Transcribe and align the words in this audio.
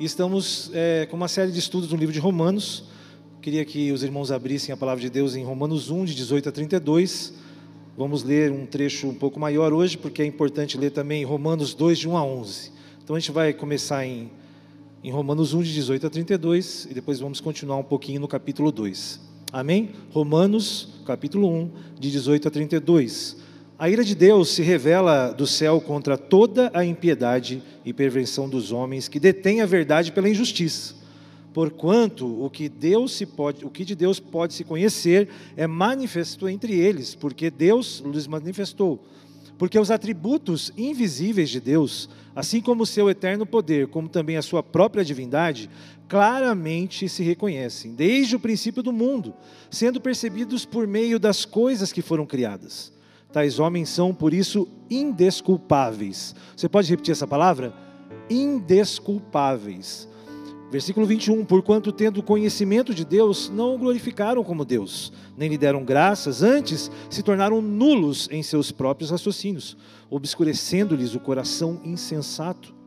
e 0.00 0.04
estamos 0.06 0.70
é, 0.72 1.06
com 1.10 1.16
uma 1.18 1.28
série 1.28 1.52
de 1.52 1.58
estudos 1.58 1.90
no 1.90 1.96
livro 1.98 2.10
de 2.10 2.18
Romanos. 2.18 2.84
Queria 3.42 3.66
que 3.66 3.92
os 3.92 4.02
irmãos 4.02 4.32
abrissem 4.32 4.72
a 4.72 4.76
palavra 4.76 4.98
de 4.98 5.10
Deus 5.10 5.36
em 5.36 5.44
Romanos 5.44 5.90
1, 5.90 6.06
de 6.06 6.14
18 6.14 6.48
a 6.48 6.52
32. 6.52 7.34
Vamos 7.98 8.22
ler 8.24 8.50
um 8.50 8.64
trecho 8.64 9.06
um 9.08 9.14
pouco 9.14 9.38
maior 9.38 9.74
hoje, 9.74 9.98
porque 9.98 10.22
é 10.22 10.24
importante 10.24 10.78
ler 10.78 10.90
também 10.90 11.22
Romanos 11.22 11.74
2, 11.74 11.98
de 11.98 12.08
1 12.08 12.16
a 12.16 12.24
11. 12.24 12.72
Então 13.04 13.14
a 13.14 13.18
gente 13.18 13.30
vai 13.30 13.52
começar 13.52 14.06
em, 14.06 14.30
em 15.04 15.10
Romanos 15.10 15.52
1, 15.52 15.64
de 15.64 15.74
18 15.74 16.06
a 16.06 16.10
32, 16.10 16.88
e 16.90 16.94
depois 16.94 17.20
vamos 17.20 17.38
continuar 17.38 17.76
um 17.76 17.84
pouquinho 17.84 18.22
no 18.22 18.28
capítulo 18.28 18.72
2. 18.72 19.20
Amém? 19.52 19.90
Romanos, 20.12 20.88
capítulo 21.04 21.46
1, 21.46 21.70
de 21.98 22.10
18 22.10 22.48
a 22.48 22.50
32. 22.50 23.36
A 23.80 23.88
ira 23.88 24.04
de 24.04 24.14
Deus 24.14 24.50
se 24.50 24.60
revela 24.60 25.32
do 25.32 25.46
céu 25.46 25.80
contra 25.80 26.18
toda 26.18 26.70
a 26.74 26.84
impiedade 26.84 27.62
e 27.82 27.94
perversão 27.94 28.46
dos 28.46 28.72
homens 28.72 29.08
que 29.08 29.18
detêm 29.18 29.62
a 29.62 29.66
verdade 29.66 30.12
pela 30.12 30.28
injustiça. 30.28 30.94
Porquanto 31.54 32.26
o 32.44 32.50
que 32.50 32.68
Deus 32.68 33.12
se 33.12 33.24
pode, 33.24 33.64
o 33.64 33.70
que 33.70 33.82
de 33.82 33.94
Deus 33.94 34.20
pode 34.20 34.52
se 34.52 34.64
conhecer 34.64 35.30
é 35.56 35.66
manifesto 35.66 36.46
entre 36.46 36.78
eles, 36.78 37.14
porque 37.14 37.50
Deus 37.50 38.02
lhes 38.04 38.26
manifestou. 38.26 39.02
Porque 39.56 39.78
os 39.78 39.90
atributos 39.90 40.70
invisíveis 40.76 41.48
de 41.48 41.58
Deus, 41.58 42.06
assim 42.36 42.60
como 42.60 42.82
o 42.82 42.86
seu 42.86 43.08
eterno 43.08 43.46
poder, 43.46 43.86
como 43.86 44.10
também 44.10 44.36
a 44.36 44.42
sua 44.42 44.62
própria 44.62 45.02
divindade, 45.02 45.70
claramente 46.06 47.08
se 47.08 47.22
reconhecem 47.22 47.94
desde 47.94 48.36
o 48.36 48.40
princípio 48.40 48.82
do 48.82 48.92
mundo, 48.92 49.32
sendo 49.70 50.02
percebidos 50.02 50.66
por 50.66 50.86
meio 50.86 51.18
das 51.18 51.46
coisas 51.46 51.90
que 51.94 52.02
foram 52.02 52.26
criadas 52.26 52.92
tais 53.32 53.58
homens 53.58 53.88
são, 53.88 54.14
por 54.14 54.34
isso, 54.34 54.68
indesculpáveis. 54.90 56.34
Você 56.56 56.68
pode 56.68 56.90
repetir 56.90 57.12
essa 57.12 57.26
palavra? 57.26 57.72
Indesculpáveis. 58.28 60.08
Versículo 60.70 61.04
21: 61.04 61.44
Porquanto, 61.44 61.90
tendo 61.90 62.22
conhecimento 62.22 62.94
de 62.94 63.04
Deus, 63.04 63.50
não 63.50 63.74
o 63.74 63.78
glorificaram 63.78 64.44
como 64.44 64.64
Deus, 64.64 65.12
nem 65.36 65.48
lhe 65.48 65.58
deram 65.58 65.84
graças, 65.84 66.42
antes 66.42 66.90
se 67.10 67.22
tornaram 67.22 67.60
nulos 67.60 68.28
em 68.30 68.42
seus 68.42 68.70
próprios 68.70 69.10
raciocínios, 69.10 69.76
obscurecendo-lhes 70.08 71.14
o 71.14 71.20
coração 71.20 71.80
insensato. 71.84 72.79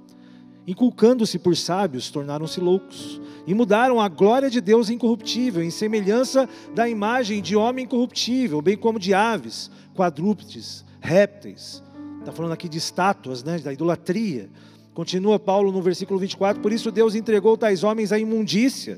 Inculcando-se 0.65 1.37
por 1.37 1.55
sábios, 1.57 2.09
tornaram-se 2.09 2.59
loucos, 2.59 3.19
e 3.45 3.53
mudaram 3.53 3.99
a 3.99 4.07
glória 4.07 4.49
de 4.49 4.61
Deus 4.61 4.89
incorruptível, 4.89 5.61
em 5.61 5.69
semelhança 5.69 6.47
da 6.73 6.87
imagem 6.87 7.41
de 7.41 7.55
homem 7.55 7.85
corruptível, 7.85 8.61
bem 8.61 8.77
como 8.77 8.97
de 8.97 9.13
aves, 9.13 9.69
quadrúpedes, 9.93 10.85
répteis. 11.01 11.83
Está 12.19 12.31
falando 12.31 12.53
aqui 12.53 12.69
de 12.69 12.77
estátuas, 12.77 13.43
né, 13.43 13.59
da 13.59 13.73
idolatria. 13.73 14.49
Continua 14.93 15.37
Paulo 15.37 15.71
no 15.71 15.81
versículo 15.81 16.17
24: 16.17 16.61
Por 16.61 16.71
isso 16.71 16.89
Deus 16.89 17.15
entregou 17.15 17.57
tais 17.57 17.83
homens 17.83 18.13
à 18.13 18.19
imundícia, 18.19 18.97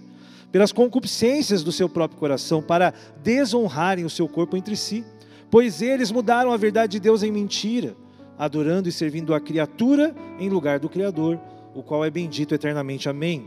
pelas 0.52 0.72
concupiscências 0.72 1.64
do 1.64 1.72
seu 1.72 1.90
próprio 1.90 2.20
coração, 2.20 2.62
para 2.62 2.94
desonrarem 3.24 4.06
o 4.06 4.10
seu 4.10 4.28
corpo 4.28 4.56
entre 4.56 4.76
si. 4.76 5.04
Pois 5.50 5.82
eles 5.82 6.12
mudaram 6.12 6.52
a 6.52 6.58
verdade 6.58 6.94
de 6.94 7.00
Deus 7.00 7.24
em 7.24 7.32
mentira, 7.32 7.96
adorando 8.38 8.88
e 8.88 8.92
servindo 8.92 9.34
a 9.34 9.40
criatura 9.40 10.16
em 10.40 10.50
lugar 10.50 10.80
do 10.80 10.90
Criador, 10.90 11.40
o 11.76 11.84
qual 11.84 12.06
é 12.06 12.10
bendito 12.10 12.56
eternamente. 12.56 13.10
Amém. 13.10 13.46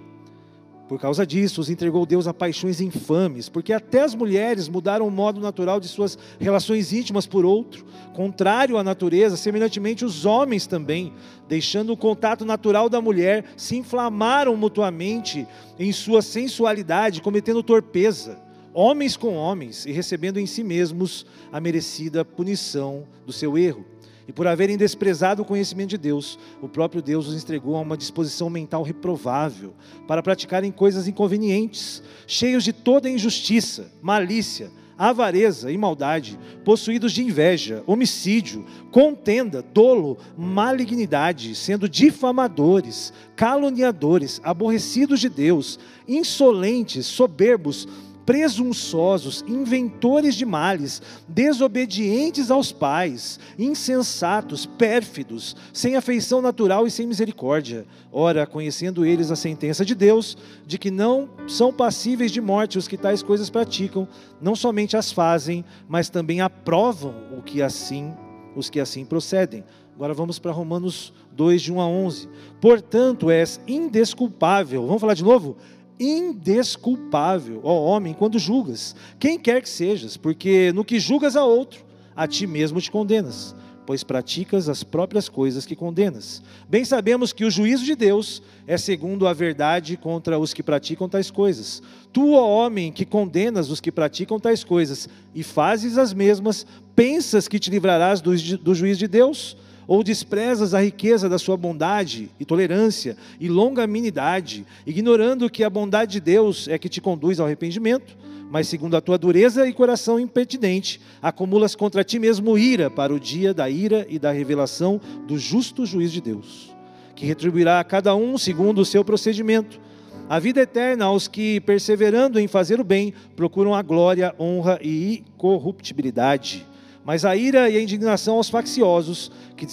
Por 0.87 0.99
causa 0.99 1.27
disso, 1.27 1.61
os 1.61 1.69
entregou 1.69 2.07
Deus 2.07 2.27
a 2.27 2.33
paixões 2.33 2.81
infames, 2.81 3.49
porque 3.49 3.75
até 3.75 4.01
as 4.01 4.15
mulheres 4.15 4.69
mudaram 4.69 5.07
o 5.07 5.11
modo 5.11 5.39
natural 5.39 5.79
de 5.79 5.87
suas 5.87 6.19
relações 6.41 6.95
íntimas 6.95 7.27
por 7.27 7.45
outro, 7.45 7.85
contrário 8.15 8.79
à 8.79 8.85
natureza, 8.85 9.37
semelhantemente 9.37 10.03
os 10.03 10.25
homens 10.25 10.67
também, 10.67 11.13
deixando 11.47 11.93
o 11.93 11.97
contato 11.97 12.43
natural 12.43 12.89
da 12.89 13.03
mulher, 13.03 13.45
se 13.55 13.77
inflamaram 13.77 14.57
mutuamente 14.57 15.47
em 15.79 15.93
sua 15.93 16.23
sensualidade, 16.23 17.21
cometendo 17.21 17.63
torpeza, 17.63 18.39
homens 18.73 19.15
com 19.15 19.35
homens, 19.35 19.85
e 19.85 19.93
recebendo 19.93 20.41
em 20.41 20.47
si 20.47 20.65
mesmos 20.65 21.27
a 21.53 21.61
merecida 21.61 22.25
punição 22.25 23.05
do 23.27 23.33
seu 23.33 23.59
erro. 23.59 23.85
E 24.29 24.33
por 24.33 24.47
haverem 24.47 24.77
desprezado 24.77 25.41
o 25.41 25.45
conhecimento 25.45 25.89
de 25.89 25.99
Deus, 25.99 26.39
o 26.61 26.69
próprio 26.69 27.01
Deus 27.01 27.27
os 27.27 27.43
entregou 27.43 27.75
a 27.77 27.81
uma 27.81 27.97
disposição 27.97 28.51
mental 28.51 28.83
reprovável, 28.83 29.73
para 30.07 30.23
praticarem 30.23 30.71
coisas 30.71 31.09
inconvenientes, 31.09 32.03
cheios 32.27 32.63
de 32.63 32.75
toda 32.75 33.09
injustiça, 33.09 33.91
malícia, 34.03 34.71
avareza 34.99 35.71
e 35.71 35.79
maldade, 35.79 36.39
possuídos 36.65 37.13
de 37.13 37.23
inveja, 37.23 37.85
homicídio, 37.87 38.67
contenda, 38.91 39.63
dolo, 39.63 40.19
malignidade, 40.37 41.55
sendo 41.55 41.89
difamadores, 41.89 43.13
caluniadores, 43.37 44.41
aborrecidos 44.43 45.21
de 45.21 45.29
Deus, 45.29 45.79
insolentes, 46.07 47.07
soberbos, 47.07 47.87
presunçosos, 48.29 49.43
inventores 49.49 50.35
de 50.35 50.45
males, 50.45 51.01
desobedientes 51.27 52.51
aos 52.51 52.71
pais, 52.71 53.41
insensatos, 53.59 54.67
pérfidos, 54.67 55.57
sem 55.73 55.97
afeição 55.97 56.43
natural 56.43 56.87
e 56.87 56.91
sem 56.91 57.07
misericórdia. 57.07 57.87
Ora, 58.13 58.47
conhecendo 58.47 59.07
eles 59.07 59.31
a 59.31 59.37
sentença 59.37 59.83
de 59.83 59.95
Deus, 59.95 60.37
de 60.67 60.77
que 60.77 60.91
não 60.91 61.27
são 61.47 61.73
passíveis 61.73 62.31
de 62.31 62.39
morte 62.39 62.77
os 62.77 62.87
que 62.87 62.99
tais 62.99 63.23
coisas 63.23 63.49
praticam, 63.49 64.07
não 64.43 64.55
somente 64.55 64.95
as 64.95 65.11
fazem, 65.11 65.65
mas 65.89 66.11
também 66.11 66.43
aprovam 66.43 67.15
o 67.35 67.41
que 67.41 67.63
assim, 67.63 68.13
os 68.55 68.69
que 68.69 68.79
assim 68.79 69.07
procedem. 69.07 69.65
Agora 69.95 70.13
vamos 70.13 70.39
para 70.39 70.53
Romanos 70.53 71.15
2, 71.33 71.63
de 71.63 71.73
1 71.73 71.81
a 71.81 71.87
11. 71.87 72.29
Portanto, 72.61 73.31
és 73.31 73.59
indesculpável. 73.67 74.87
Vamos 74.87 75.01
falar 75.01 75.15
de 75.15 75.25
novo? 75.25 75.57
Indesculpável, 75.99 77.61
ó 77.63 77.85
homem, 77.85 78.15
quando 78.15 78.39
julgas, 78.39 78.95
quem 79.19 79.39
quer 79.39 79.63
que 79.63 79.69
sejas, 79.69 80.17
porque 80.17 80.73
no 80.73 80.85
que 80.85 81.01
julgas 81.01 81.37
a 81.37 81.45
outro, 81.45 81.85
a 82.15 82.27
ti 82.27 82.47
mesmo 82.47 82.81
te 82.81 82.91
condenas, 82.91 83.55
pois 83.87 84.05
praticas 84.05 84.69
as 84.69 84.85
próprias 84.85 85.29
coisas 85.29 85.65
que 85.65 85.75
condenas. 85.75 86.43
Bem 86.69 86.85
sabemos 86.85 87.33
que 87.33 87.45
o 87.45 87.51
juízo 87.51 87.85
de 87.85 87.95
Deus 87.95 88.43
é 88.67 88.77
segundo 88.77 89.27
a 89.27 89.33
verdade 89.33 89.97
contra 89.97 90.39
os 90.39 90.53
que 90.53 90.63
praticam 90.63 91.09
tais 91.09 91.31
coisas. 91.31 91.83
Tu, 92.13 92.33
ó 92.33 92.47
homem, 92.47 92.93
que 92.93 93.07
condenas 93.07 93.71
os 93.71 93.81
que 93.81 93.91
praticam 93.91 94.39
tais 94.39 94.63
coisas 94.63 95.09
e 95.35 95.43
fazes 95.43 95.97
as 95.97 96.13
mesmas, 96.13 96.67
pensas 96.95 97.49
que 97.49 97.59
te 97.59 97.71
livrarás 97.71 98.21
do, 98.21 98.37
do 98.59 98.75
juízo 98.75 98.99
de 98.99 99.09
Deus? 99.09 99.57
Ou 99.89 100.05
desprezas 100.05 100.75
a 100.75 100.83
riqueza 100.83 101.31
da 101.31 101.39
sua 101.39 101.57
bondade 101.57 102.31
e 102.39 102.45
tolerância 102.45 103.17
e 103.41 103.49
longanimidade, 103.49 104.67
ignorando 104.87 105.49
que 105.49 105.65
a 105.65 105.71
bondade 105.71 106.13
de 106.13 106.21
Deus 106.21 106.69
é 106.69 106.79
que 106.79 106.91
te 106.91 107.01
conduz 107.01 107.41
ao 107.41 107.47
arrependimento, 107.47 108.15
mas 108.51 108.69
segundo 108.69 108.97
a 108.97 109.01
tua 109.01 109.17
dureza 109.17 109.67
e 109.67 109.73
coração 109.73 110.21
impertinente, 110.21 111.01
acumulas 111.23 111.75
contra 111.75 112.05
ti 112.05 112.19
mesmo 112.19 112.59
ira 112.59 112.91
para 112.91 113.15
o 113.15 113.19
dia 113.19 113.55
da 113.55 113.69
ira 113.71 114.07
e 114.11 114.19
da 114.19 114.31
revelação 114.31 115.01
do 115.27 115.39
justo 115.39 115.87
juiz 115.87 116.13
de 116.13 116.21
Deus, 116.21 116.71
que 117.17 117.25
retribuirá 117.25 117.81
a 117.81 117.85
cada 117.85 118.15
um 118.15 118.37
segundo 118.37 118.83
o 118.83 118.87
seu 118.87 119.03
procedimento. 119.03 119.81
A 120.29 120.39
vida 120.39 120.61
eterna 120.61 121.07
aos 121.07 121.27
que, 121.27 121.61
perseverando 121.61 122.39
em 122.39 122.47
fazer 122.47 122.79
o 122.79 122.85
bem, 122.85 123.15
procuram 123.35 123.75
a 123.75 123.81
glória, 123.81 124.35
honra 124.39 124.79
e 124.83 125.25
incorruptibilidade 125.35 126.67
mas 127.05 127.25
a 127.25 127.35
ira 127.37 127.69
e 127.71 127.77
a 127.77 127.83
indignação 127.83 128.37
aos 128.37 128.51
facciosos, 128.51 129.31
que 129.57 129.67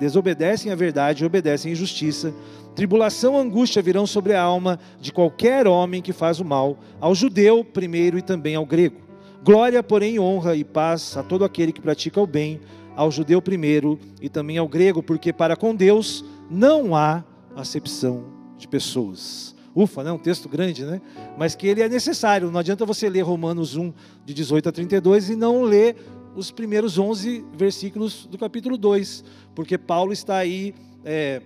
desobedecem 0.00 0.72
à 0.72 0.74
verdade 0.74 1.22
e 1.22 1.26
obedecem 1.26 1.70
à 1.70 1.72
injustiça. 1.72 2.34
Tribulação 2.74 3.34
e 3.34 3.42
angústia 3.42 3.82
virão 3.82 4.06
sobre 4.06 4.32
a 4.32 4.42
alma 4.42 4.78
de 5.00 5.12
qualquer 5.12 5.66
homem 5.66 6.00
que 6.00 6.12
faz 6.12 6.40
o 6.40 6.44
mal, 6.44 6.78
ao 7.00 7.14
judeu 7.14 7.64
primeiro 7.64 8.18
e 8.18 8.22
também 8.22 8.54
ao 8.54 8.64
grego. 8.64 8.96
Glória, 9.44 9.82
porém, 9.82 10.18
honra 10.18 10.56
e 10.56 10.64
paz 10.64 11.16
a 11.16 11.22
todo 11.22 11.44
aquele 11.44 11.72
que 11.72 11.80
pratica 11.80 12.20
o 12.20 12.26
bem, 12.26 12.60
ao 12.94 13.10
judeu 13.10 13.42
primeiro 13.42 13.98
e 14.20 14.28
também 14.28 14.58
ao 14.58 14.68
grego, 14.68 15.02
porque 15.02 15.32
para 15.32 15.56
com 15.56 15.74
Deus 15.74 16.24
não 16.50 16.94
há 16.94 17.24
acepção 17.56 18.24
de 18.56 18.68
pessoas. 18.68 19.54
Ufa, 19.74 20.04
né? 20.04 20.12
um 20.12 20.18
texto 20.18 20.48
grande, 20.48 20.84
né? 20.84 21.00
Mas 21.38 21.54
que 21.54 21.66
ele 21.66 21.82
é 21.82 21.88
necessário. 21.88 22.50
Não 22.50 22.60
adianta 22.60 22.84
você 22.84 23.08
ler 23.08 23.22
Romanos 23.22 23.74
1, 23.74 23.92
de 24.24 24.34
18 24.34 24.68
a 24.68 24.72
32, 24.72 25.30
e 25.30 25.36
não 25.36 25.62
ler 25.62 25.96
os 26.34 26.50
primeiros 26.50 26.98
11 26.98 27.44
versículos 27.54 28.26
do 28.26 28.38
capítulo 28.38 28.76
2, 28.76 29.24
porque 29.54 29.76
Paulo 29.76 30.12
está 30.12 30.36
aí 30.36 30.74
é, 31.04 31.42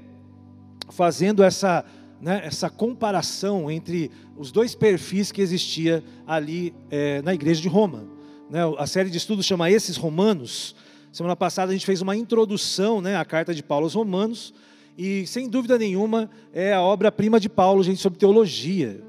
fazendo 0.91 1.43
essa, 1.43 1.85
né, 2.21 2.43
essa 2.44 2.71
comparação 2.71 3.71
entre 3.71 4.11
os 4.37 4.53
dois 4.53 4.75
perfis 4.75 5.33
que 5.33 5.41
existia 5.41 6.05
ali 6.27 6.75
é, 6.91 7.21
na 7.23 7.35
igreja 7.35 7.61
de 7.61 7.69
Roma. 7.69 8.05
Né, 8.49 8.61
a 8.79 8.87
série 8.87 9.11
de 9.11 9.17
estudos 9.17 9.44
chama 9.44 9.71
Esses 9.71 9.97
Romanos. 9.97 10.77
Semana 11.12 11.35
passada 11.35 11.71
a 11.71 11.75
gente 11.75 11.87
fez 11.87 12.00
uma 12.03 12.17
introdução 12.17 13.00
né, 13.00 13.17
à 13.17 13.25
carta 13.25 13.55
de 13.55 13.62
Paulo 13.62 13.87
aos 13.87 13.94
Romanos, 13.94 14.55
e 14.97 15.27
sem 15.27 15.49
dúvida 15.49 15.77
nenhuma 15.77 16.31
é 16.55 16.73
a 16.73 16.81
obra-prima 16.81 17.38
de 17.38 17.49
Paulo, 17.49 17.83
gente, 17.83 18.00
sobre 18.00 18.19
teologia. 18.19 19.03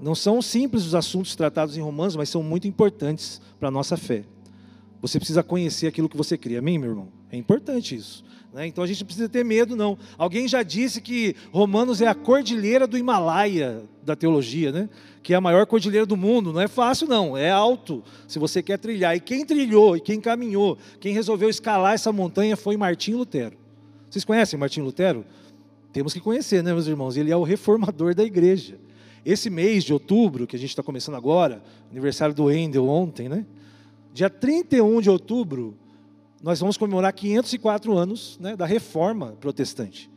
Não 0.00 0.14
são 0.14 0.40
simples 0.40 0.86
os 0.86 0.94
assuntos 0.94 1.36
tratados 1.36 1.76
em 1.76 1.80
Romanos, 1.80 2.16
mas 2.16 2.28
são 2.28 2.42
muito 2.42 2.66
importantes 2.66 3.40
para 3.58 3.68
a 3.68 3.70
nossa 3.70 3.96
fé. 3.96 4.24
Você 5.00 5.18
precisa 5.18 5.42
conhecer 5.42 5.86
aquilo 5.86 6.08
que 6.08 6.16
você 6.16 6.36
crê. 6.36 6.56
Amém, 6.56 6.78
meu 6.78 6.90
irmão? 6.90 7.08
É 7.30 7.36
importante 7.36 7.94
isso. 7.94 8.24
Né? 8.52 8.66
Então 8.66 8.82
a 8.84 8.86
gente 8.86 9.00
não 9.00 9.06
precisa 9.06 9.28
ter 9.28 9.44
medo, 9.44 9.76
não. 9.76 9.96
Alguém 10.18 10.46
já 10.46 10.62
disse 10.62 11.00
que 11.00 11.34
Romanos 11.52 12.00
é 12.00 12.06
a 12.06 12.14
cordilheira 12.14 12.86
do 12.86 12.98
Himalaia 12.98 13.82
da 14.04 14.14
teologia, 14.14 14.72
né? 14.72 14.88
que 15.22 15.32
é 15.32 15.36
a 15.36 15.40
maior 15.40 15.66
cordilheira 15.66 16.04
do 16.04 16.16
mundo. 16.16 16.52
Não 16.52 16.60
é 16.60 16.68
fácil, 16.68 17.06
não, 17.06 17.36
é 17.36 17.50
alto, 17.50 18.02
se 18.26 18.38
você 18.38 18.62
quer 18.62 18.78
trilhar. 18.78 19.16
E 19.16 19.20
quem 19.20 19.44
trilhou, 19.44 19.96
e 19.96 20.00
quem 20.00 20.20
caminhou, 20.20 20.76
quem 20.98 21.14
resolveu 21.14 21.48
escalar 21.48 21.94
essa 21.94 22.12
montanha 22.12 22.56
foi 22.56 22.76
Martim 22.76 23.12
Lutero. 23.12 23.56
Vocês 24.08 24.24
conhecem 24.24 24.58
Martim 24.58 24.80
Lutero? 24.80 25.24
Temos 25.92 26.12
que 26.12 26.20
conhecer, 26.20 26.62
né, 26.62 26.72
meus 26.72 26.86
irmãos? 26.86 27.16
Ele 27.16 27.30
é 27.30 27.36
o 27.36 27.42
reformador 27.42 28.14
da 28.14 28.24
igreja. 28.24 28.78
Esse 29.24 29.50
mês 29.50 29.84
de 29.84 29.92
outubro, 29.92 30.46
que 30.46 30.56
a 30.56 30.58
gente 30.58 30.70
está 30.70 30.82
começando 30.82 31.14
agora, 31.14 31.62
aniversário 31.90 32.34
do 32.34 32.44
Wendel 32.44 32.88
ontem, 32.88 33.28
né? 33.28 33.44
Dia 34.12 34.28
31 34.28 35.00
de 35.00 35.08
outubro, 35.08 35.76
nós 36.42 36.58
vamos 36.58 36.76
comemorar 36.76 37.12
504 37.12 37.96
anos 37.96 38.38
né, 38.40 38.56
da 38.56 38.66
reforma 38.66 39.36
protestante. 39.40 40.10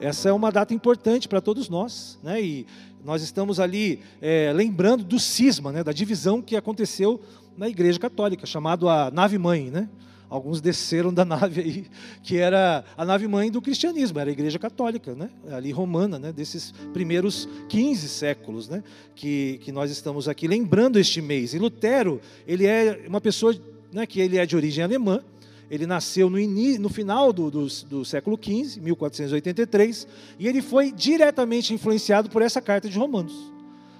Essa 0.00 0.30
é 0.30 0.32
uma 0.32 0.50
data 0.50 0.72
importante 0.72 1.28
para 1.28 1.40
todos 1.40 1.68
nós, 1.68 2.18
né? 2.22 2.42
E 2.42 2.66
nós 3.04 3.22
estamos 3.22 3.60
ali 3.60 4.00
é, 4.20 4.52
lembrando 4.52 5.04
do 5.04 5.20
cisma, 5.20 5.70
né, 5.70 5.84
da 5.84 5.92
divisão 5.92 6.40
que 6.40 6.56
aconteceu 6.56 7.20
na 7.56 7.68
Igreja 7.68 7.98
Católica, 7.98 8.46
chamado 8.46 8.88
a 8.88 9.10
nave 9.10 9.38
mãe, 9.38 9.70
né? 9.70 9.88
Alguns 10.28 10.60
desceram 10.60 11.12
da 11.12 11.24
nave 11.26 11.60
aí, 11.60 11.86
que 12.22 12.36
era 12.36 12.84
a 12.96 13.04
nave 13.04 13.26
mãe 13.28 13.50
do 13.50 13.60
cristianismo, 13.60 14.18
era 14.18 14.30
a 14.30 14.32
Igreja 14.32 14.58
Católica, 14.58 15.14
né? 15.14 15.30
ali 15.52 15.70
romana, 15.70 16.18
né? 16.18 16.32
desses 16.32 16.72
primeiros 16.92 17.48
15 17.68 18.08
séculos, 18.08 18.68
né? 18.68 18.82
que, 19.14 19.60
que 19.62 19.70
nós 19.70 19.90
estamos 19.90 20.28
aqui 20.28 20.48
lembrando 20.48 20.98
este 20.98 21.20
mês. 21.20 21.54
E 21.54 21.58
Lutero, 21.58 22.20
ele 22.46 22.66
é 22.66 23.04
uma 23.06 23.20
pessoa 23.20 23.54
né, 23.92 24.06
que 24.06 24.20
ele 24.20 24.38
é 24.38 24.44
de 24.44 24.56
origem 24.56 24.82
alemã, 24.82 25.22
ele 25.70 25.86
nasceu 25.86 26.28
no, 26.28 26.38
no 26.78 26.88
final 26.88 27.32
do, 27.32 27.50
do, 27.50 27.66
do, 27.88 28.04
século 28.04 28.38
XV, 28.40 28.80
1483, 28.80 30.06
e 30.38 30.46
ele 30.46 30.60
foi 30.60 30.92
diretamente 30.92 31.72
influenciado 31.72 32.28
por 32.28 32.42
essa 32.42 32.60
carta 32.60 32.88
de 32.88 32.98
Romanos. 32.98 33.52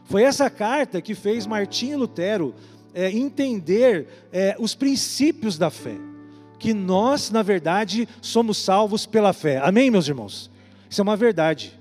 Foi 0.04 0.22
essa 0.22 0.50
carta 0.50 1.00
que 1.00 1.14
fez 1.14 1.46
Martinho 1.46 1.98
Lutero 1.98 2.54
é, 2.92 3.10
entender 3.10 4.06
é, 4.32 4.54
os 4.58 4.74
princípios 4.74 5.56
da 5.56 5.70
fé. 5.70 5.96
Que 6.58 6.72
nós, 6.72 7.30
na 7.30 7.42
verdade, 7.42 8.08
somos 8.20 8.58
salvos 8.58 9.06
pela 9.06 9.32
fé. 9.32 9.60
Amém, 9.62 9.90
meus 9.90 10.08
irmãos? 10.08 10.50
Isso 10.88 11.00
é 11.00 11.02
uma 11.02 11.16
verdade. 11.16 11.72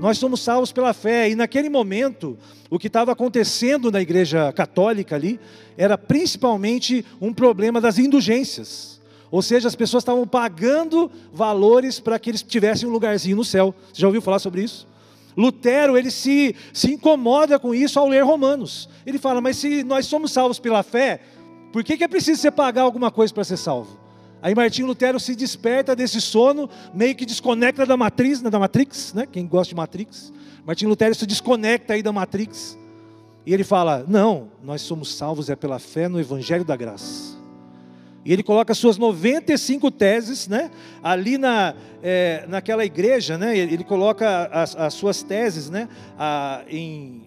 Nós 0.00 0.18
somos 0.18 0.40
salvos 0.40 0.70
pela 0.70 0.92
fé, 0.92 1.28
e 1.28 1.34
naquele 1.34 1.68
momento, 1.68 2.38
o 2.70 2.78
que 2.78 2.86
estava 2.86 3.12
acontecendo 3.12 3.90
na 3.90 4.00
igreja 4.00 4.52
católica 4.52 5.16
ali, 5.16 5.40
era 5.76 5.96
principalmente 5.96 7.04
um 7.20 7.32
problema 7.32 7.80
das 7.80 7.98
indulgências. 7.98 9.00
Ou 9.30 9.42
seja, 9.42 9.68
as 9.68 9.74
pessoas 9.74 10.02
estavam 10.02 10.26
pagando 10.26 11.10
valores 11.32 12.00
para 12.00 12.18
que 12.18 12.30
eles 12.30 12.42
tivessem 12.42 12.88
um 12.88 12.92
lugarzinho 12.92 13.36
no 13.36 13.44
céu. 13.44 13.74
Você 13.92 14.00
já 14.00 14.06
ouviu 14.06 14.22
falar 14.22 14.38
sobre 14.38 14.62
isso? 14.62 14.86
Lutero, 15.36 15.96
ele 15.96 16.10
se, 16.10 16.54
se 16.72 16.92
incomoda 16.92 17.58
com 17.58 17.74
isso 17.74 17.98
ao 17.98 18.08
ler 18.08 18.24
Romanos. 18.24 18.88
Ele 19.06 19.18
fala, 19.18 19.40
mas 19.40 19.56
se 19.56 19.84
nós 19.84 20.06
somos 20.06 20.32
salvos 20.32 20.58
pela 20.58 20.82
fé, 20.82 21.20
por 21.72 21.84
que, 21.84 21.96
que 21.96 22.04
é 22.04 22.08
preciso 22.08 22.40
você 22.40 22.50
pagar 22.50 22.82
alguma 22.82 23.10
coisa 23.10 23.32
para 23.32 23.44
ser 23.44 23.56
salvo? 23.56 23.98
Aí 24.40 24.54
Martinho 24.54 24.86
Lutero 24.86 25.18
se 25.18 25.34
desperta 25.34 25.96
desse 25.96 26.20
sono, 26.20 26.68
meio 26.94 27.14
que 27.14 27.26
desconecta 27.26 27.84
da 27.84 27.96
matriz, 27.96 28.40
né, 28.40 28.50
da 28.50 28.58
Matrix, 28.58 29.12
né? 29.12 29.26
Quem 29.30 29.46
gosta 29.46 29.70
de 29.70 29.74
Matrix? 29.74 30.32
Martinho 30.64 30.90
Lutero 30.90 31.14
se 31.14 31.26
desconecta 31.26 31.94
aí 31.94 32.02
da 32.02 32.12
Matrix. 32.12 32.78
E 33.44 33.52
ele 33.52 33.64
fala: 33.64 34.04
"Não, 34.06 34.48
nós 34.62 34.82
somos 34.82 35.14
salvos 35.14 35.50
é 35.50 35.56
pela 35.56 35.78
fé 35.78 36.08
no 36.08 36.20
evangelho 36.20 36.64
da 36.64 36.76
graça". 36.76 37.38
E 38.24 38.32
ele 38.32 38.42
coloca 38.42 38.74
suas 38.74 38.98
95 38.98 39.90
teses, 39.90 40.48
né? 40.48 40.70
Ali 41.02 41.38
na, 41.38 41.74
é, 42.02 42.44
naquela 42.46 42.84
igreja, 42.84 43.38
né? 43.38 43.56
Ele 43.56 43.82
coloca 43.82 44.46
as, 44.52 44.76
as 44.76 44.92
suas 44.92 45.22
teses, 45.22 45.70
né? 45.70 45.88
A, 46.18 46.62
em, 46.68 47.22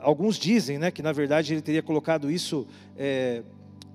alguns 0.00 0.36
dizem, 0.36 0.78
né? 0.78 0.90
Que 0.90 1.02
na 1.02 1.12
verdade 1.12 1.54
ele 1.54 1.62
teria 1.62 1.82
colocado 1.82 2.30
isso 2.30 2.66
é, 2.98 3.42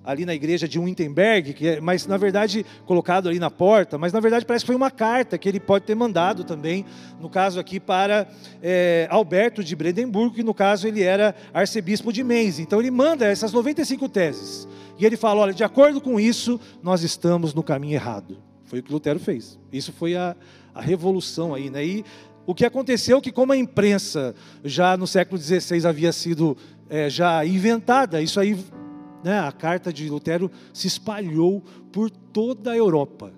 ali 0.08 0.24
na 0.24 0.34
igreja 0.34 0.66
de 0.66 0.78
Wittenberg, 0.78 1.52
que 1.52 1.68
é, 1.68 1.80
mas 1.82 2.06
na 2.06 2.16
verdade 2.16 2.64
colocado 2.86 3.28
ali 3.28 3.38
na 3.38 3.50
porta, 3.50 3.98
mas 3.98 4.10
na 4.10 4.20
verdade 4.20 4.46
parece 4.46 4.64
que 4.64 4.68
foi 4.68 4.74
uma 4.74 4.90
carta 4.90 5.36
que 5.36 5.46
ele 5.46 5.60
pode 5.60 5.84
ter 5.84 5.94
mandado 5.94 6.44
também, 6.44 6.86
no 7.20 7.28
caso 7.28 7.60
aqui 7.60 7.78
para 7.78 8.26
é, 8.62 9.06
Alberto 9.10 9.62
de 9.62 9.76
Brandenburgo, 9.76 10.36
que 10.36 10.42
no 10.42 10.54
caso 10.54 10.88
ele 10.88 11.02
era 11.02 11.34
arcebispo 11.52 12.10
de 12.10 12.24
Mainz. 12.24 12.58
Então 12.58 12.80
ele 12.80 12.90
manda 12.90 13.26
essas 13.26 13.52
95 13.52 14.08
teses. 14.08 14.66
E 14.98 15.04
ele 15.04 15.16
fala: 15.16 15.42
olha, 15.42 15.52
de 15.52 15.62
acordo 15.62 16.00
com 16.00 16.18
isso, 16.18 16.58
nós 16.82 17.02
estamos 17.02 17.52
no 17.52 17.62
caminho 17.62 17.92
errado. 17.92 18.38
Foi 18.64 18.78
o 18.78 18.82
que 18.82 18.90
Lutero 18.90 19.20
fez. 19.20 19.58
Isso 19.70 19.92
foi 19.92 20.16
a, 20.16 20.34
a 20.74 20.80
revolução 20.80 21.54
aí, 21.54 21.68
né? 21.68 21.84
E 21.84 22.04
o 22.46 22.54
que 22.54 22.64
aconteceu 22.64 23.18
é 23.18 23.20
que, 23.20 23.30
como 23.30 23.52
a 23.52 23.56
imprensa 23.58 24.34
já 24.64 24.96
no 24.96 25.06
século 25.06 25.38
XVI 25.38 25.86
havia 25.86 26.12
sido 26.12 26.56
é, 26.88 27.10
já 27.10 27.44
inventada, 27.44 28.22
isso 28.22 28.40
aí 28.40 28.56
né, 29.22 29.40
a 29.40 29.52
carta 29.52 29.92
de 29.92 30.08
Lutero 30.08 30.50
se 30.72 30.86
espalhou 30.86 31.62
por 31.92 32.10
toda 32.10 32.72
a 32.72 32.76
Europa. 32.76 33.32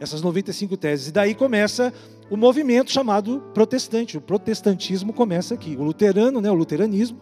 Essas 0.00 0.20
95 0.20 0.76
teses. 0.76 1.08
E 1.08 1.12
daí 1.12 1.34
começa 1.34 1.92
o 2.30 2.36
movimento 2.36 2.90
chamado 2.90 3.42
protestante. 3.54 4.18
O 4.18 4.20
protestantismo 4.20 5.12
começa 5.12 5.54
aqui. 5.54 5.76
O 5.76 5.82
luterano, 5.82 6.40
né, 6.40 6.50
o 6.50 6.54
luteranismo, 6.54 7.18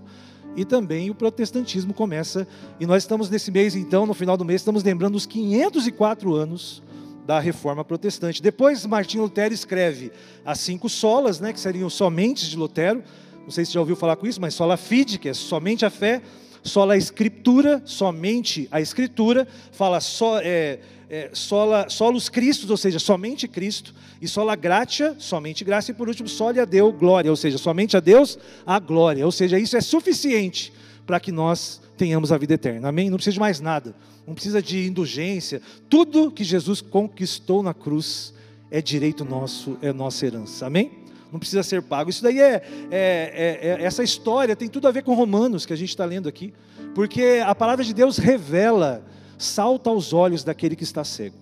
e 0.57 0.65
também 0.65 1.11
o 1.11 1.15
protestantismo 1.15 1.95
começa. 1.95 2.47
E 2.79 2.87
nós 2.87 3.03
estamos 3.03 3.31
nesse 3.31 3.51
mês, 3.51 3.75
então, 3.75 4.07
no 4.07 4.15
final 4.15 4.37
do 4.37 4.45
mês, 4.45 4.61
estamos 4.61 4.83
lembrando 4.83 5.17
os 5.17 5.27
504 5.27 6.35
anos 6.35 6.83
da 7.27 7.39
reforma 7.39 7.85
protestante. 7.85 8.43
Depois, 8.43 8.85
Martinho 8.85 9.23
Lutero 9.25 9.55
escreve 9.55 10.11
as 10.45 10.59
cinco 10.59 10.89
solas, 10.89 11.41
né, 11.41 11.53
que 11.53 11.61
seriam 11.61 11.89
somente 11.89 12.49
de 12.49 12.57
Lutero. 12.57 13.03
Não 13.45 13.51
sei 13.51 13.65
se 13.65 13.73
já 13.73 13.81
ouviu 13.81 13.97
falar 13.97 14.17
com 14.17 14.27
isso, 14.27 14.41
mas 14.41 14.55
sola 14.55 14.77
fide, 14.77 15.19
que 15.19 15.29
é 15.29 15.35
somente 15.35 15.85
a 15.85 15.91
fé. 15.91 16.21
Sola 16.63 16.97
Escritura, 16.97 17.83
somente 17.85 18.69
a 18.71 18.81
Escritura, 18.81 19.49
fala 19.73 20.01
só, 20.01 20.39
é, 20.39 20.79
é, 21.11 21.31
sola, 21.33 21.89
solos 21.89 22.29
Cristos, 22.29 22.71
ou 22.71 22.77
seja, 22.77 22.99
somente 22.99 23.49
Cristo, 23.49 23.95
e 24.21 24.29
sola 24.29 24.55
gratia, 24.55 25.17
somente 25.19 25.65
graça, 25.65 25.91
e 25.91 25.95
por 25.95 26.09
último, 26.09 26.29
sola 26.29 26.63
a 26.63 26.65
Deus, 26.65 26.95
glória, 26.97 27.31
ou 27.31 27.37
seja, 27.37 27.59
somente 27.59 27.97
a 27.97 28.01
Deus 28.01 28.39
a 28.65 28.79
glória, 28.79 29.27
ou 29.27 29.33
seja, 29.33 29.59
isso 29.59 29.77
é 29.77 29.81
suficiente 29.81 30.73
para 31.05 31.19
que 31.19 31.33
nós 31.33 31.81
tenhamos 31.97 32.31
a 32.31 32.39
vida 32.39 32.55
eterna, 32.55 32.89
amém? 32.89 33.11
Não 33.11 33.17
precisa 33.17 33.35
de 33.35 33.41
mais 33.41 33.61
nada, 33.61 33.95
não 34.27 34.35
precisa 34.35 34.63
de 34.63 34.87
indulgência, 34.87 35.61
tudo 35.91 36.31
que 36.31 36.45
Jesus 36.45 36.81
conquistou 36.81 37.63
na 37.63 37.75
cruz 37.75 38.33
é 38.71 38.81
direito 38.81 39.25
nosso, 39.25 39.77
é 39.83 39.93
nossa 39.93 40.25
herança, 40.25 40.67
amém? 40.67 41.02
Não 41.33 41.39
precisa 41.39 41.63
ser 41.63 41.83
pago. 41.83 42.11
Isso 42.11 42.23
daí 42.23 42.39
é, 42.39 42.63
é, 42.91 43.61
é, 43.63 43.77
é 43.81 43.85
essa 43.85 44.05
história 44.05 44.55
tem 44.55 44.69
tudo 44.69 44.87
a 44.87 44.91
ver 44.91 45.03
com 45.03 45.15
Romanos 45.15 45.65
que 45.65 45.73
a 45.73 45.77
gente 45.77 45.89
está 45.89 46.05
lendo 46.05 46.29
aqui, 46.29 46.53
porque 46.95 47.43
a 47.45 47.55
palavra 47.55 47.83
de 47.83 47.95
Deus 47.95 48.19
revela, 48.19 49.03
salta 49.39 49.89
aos 49.89 50.13
olhos 50.13 50.45
daquele 50.45 50.77
que 50.77 50.85
está 50.85 51.03
cego. 51.03 51.37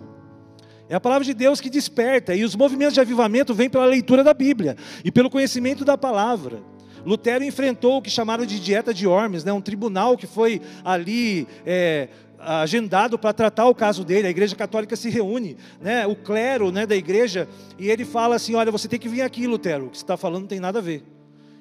É 0.88 0.94
a 0.94 1.00
palavra 1.00 1.24
de 1.24 1.34
Deus 1.34 1.60
que 1.60 1.68
desperta, 1.68 2.34
e 2.34 2.44
os 2.44 2.54
movimentos 2.54 2.94
de 2.94 3.00
avivamento 3.00 3.52
vêm 3.52 3.68
pela 3.68 3.84
leitura 3.84 4.22
da 4.24 4.32
Bíblia 4.32 4.76
e 5.04 5.10
pelo 5.10 5.28
conhecimento 5.28 5.84
da 5.84 5.98
palavra. 5.98 6.62
Lutero 7.04 7.42
enfrentou 7.44 7.98
o 7.98 8.02
que 8.02 8.10
chamaram 8.10 8.44
de 8.44 8.60
dieta 8.60 8.92
de 8.92 9.06
Ormes, 9.06 9.44
né? 9.44 9.52
um 9.52 9.60
tribunal 9.60 10.16
que 10.16 10.26
foi 10.26 10.60
ali 10.84 11.48
é, 11.64 12.08
agendado 12.40 13.18
para 13.18 13.32
tratar 13.32 13.66
o 13.66 13.74
caso 13.74 14.04
dele. 14.04 14.26
A 14.26 14.30
igreja 14.30 14.56
católica 14.56 14.96
se 14.96 15.10
reúne, 15.10 15.56
né, 15.80 16.06
o 16.06 16.16
clero 16.16 16.70
né, 16.72 16.86
da 16.86 16.96
igreja, 16.96 17.48
e 17.78 17.90
ele 17.90 18.04
fala 18.04 18.36
assim: 18.36 18.54
Olha, 18.54 18.72
você 18.72 18.88
tem 18.88 18.98
que 18.98 19.08
vir 19.08 19.22
aqui, 19.22 19.46
Lutero, 19.46 19.86
o 19.86 19.90
que 19.90 19.98
você 19.98 20.04
está 20.04 20.16
falando 20.16 20.42
não 20.42 20.48
tem 20.48 20.60
nada 20.60 20.78
a 20.78 20.82
ver. 20.82 21.04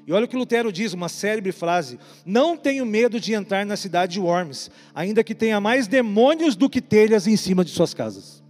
E 0.07 0.13
olha 0.13 0.25
o 0.25 0.27
que 0.27 0.36
Lutero 0.36 0.71
diz, 0.71 0.93
uma 0.93 1.09
célebre 1.09 1.51
frase: 1.51 2.00
Não 2.25 2.57
tenho 2.57 2.86
medo 2.86 3.19
de 3.19 3.33
entrar 3.33 3.65
na 3.65 3.77
cidade 3.77 4.13
de 4.13 4.19
Worms, 4.19 4.71
ainda 4.95 5.24
que 5.24 5.36
tenha 5.36 5.62
mais 5.62 5.88
demônios 5.88 6.55
do 6.55 6.69
que 6.69 6.81
telhas 6.81 7.27
em 7.27 7.38
cima 7.38 7.63
de 7.63 7.71
suas 7.71 7.93
casas. 7.93 8.41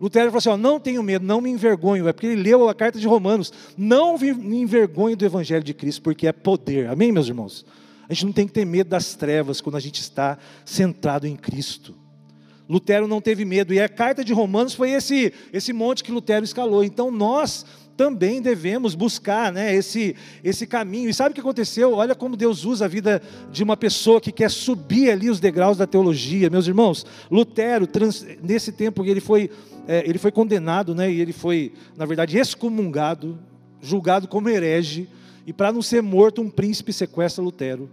Lutero 0.00 0.26
falou 0.26 0.38
assim: 0.38 0.48
ó, 0.50 0.56
Não 0.56 0.78
tenho 0.78 1.02
medo, 1.02 1.24
não 1.24 1.40
me 1.40 1.50
envergonho, 1.50 2.06
é 2.06 2.12
porque 2.12 2.26
ele 2.26 2.42
leu 2.42 2.68
a 2.68 2.74
carta 2.74 2.98
de 2.98 3.06
Romanos. 3.08 3.52
Não 3.76 4.16
me 4.18 4.60
envergonho 4.60 5.16
do 5.16 5.24
Evangelho 5.24 5.64
de 5.64 5.74
Cristo, 5.74 6.02
porque 6.02 6.26
é 6.26 6.32
poder. 6.32 6.88
Amém, 6.88 7.10
meus 7.10 7.26
irmãos? 7.26 7.64
A 8.08 8.12
gente 8.12 8.26
não 8.26 8.32
tem 8.32 8.46
que 8.46 8.52
ter 8.52 8.64
medo 8.64 8.90
das 8.90 9.14
trevas 9.14 9.60
quando 9.60 9.76
a 9.76 9.80
gente 9.80 10.00
está 10.00 10.38
centrado 10.64 11.26
em 11.26 11.36
Cristo. 11.36 11.94
Lutero 12.68 13.06
não 13.06 13.20
teve 13.20 13.44
medo, 13.44 13.74
e 13.74 13.80
a 13.80 13.88
carta 13.88 14.24
de 14.24 14.32
Romanos 14.32 14.74
foi 14.74 14.90
esse, 14.90 15.32
esse 15.52 15.72
monte 15.72 16.02
que 16.02 16.10
Lutero 16.10 16.44
escalou. 16.44 16.82
Então 16.82 17.10
nós 17.10 17.64
também 17.96 18.40
devemos 18.40 18.94
buscar 18.94 19.52
né, 19.52 19.74
esse, 19.74 20.16
esse 20.42 20.66
caminho. 20.66 21.08
E 21.08 21.14
sabe 21.14 21.30
o 21.30 21.34
que 21.34 21.40
aconteceu? 21.40 21.92
Olha 21.92 22.14
como 22.14 22.36
Deus 22.36 22.64
usa 22.64 22.86
a 22.86 22.88
vida 22.88 23.22
de 23.52 23.62
uma 23.62 23.76
pessoa 23.76 24.20
que 24.20 24.32
quer 24.32 24.50
subir 24.50 25.10
ali 25.10 25.30
os 25.30 25.40
degraus 25.40 25.76
da 25.76 25.86
teologia. 25.86 26.50
Meus 26.50 26.66
irmãos, 26.66 27.06
Lutero, 27.30 27.86
trans, 27.86 28.26
nesse 28.42 28.72
tempo 28.72 29.04
ele 29.04 29.20
foi, 29.20 29.50
é, 29.86 30.02
ele 30.06 30.18
foi 30.18 30.32
condenado, 30.32 30.94
né, 30.94 31.12
e 31.12 31.20
ele 31.20 31.32
foi, 31.32 31.72
na 31.96 32.06
verdade, 32.06 32.36
excomungado, 32.36 33.38
julgado 33.80 34.26
como 34.26 34.48
herege 34.48 35.08
e 35.46 35.52
para 35.52 35.72
não 35.72 35.82
ser 35.82 36.02
morto, 36.02 36.40
um 36.40 36.50
príncipe 36.50 36.92
sequestra 36.92 37.42
Lutero 37.42 37.88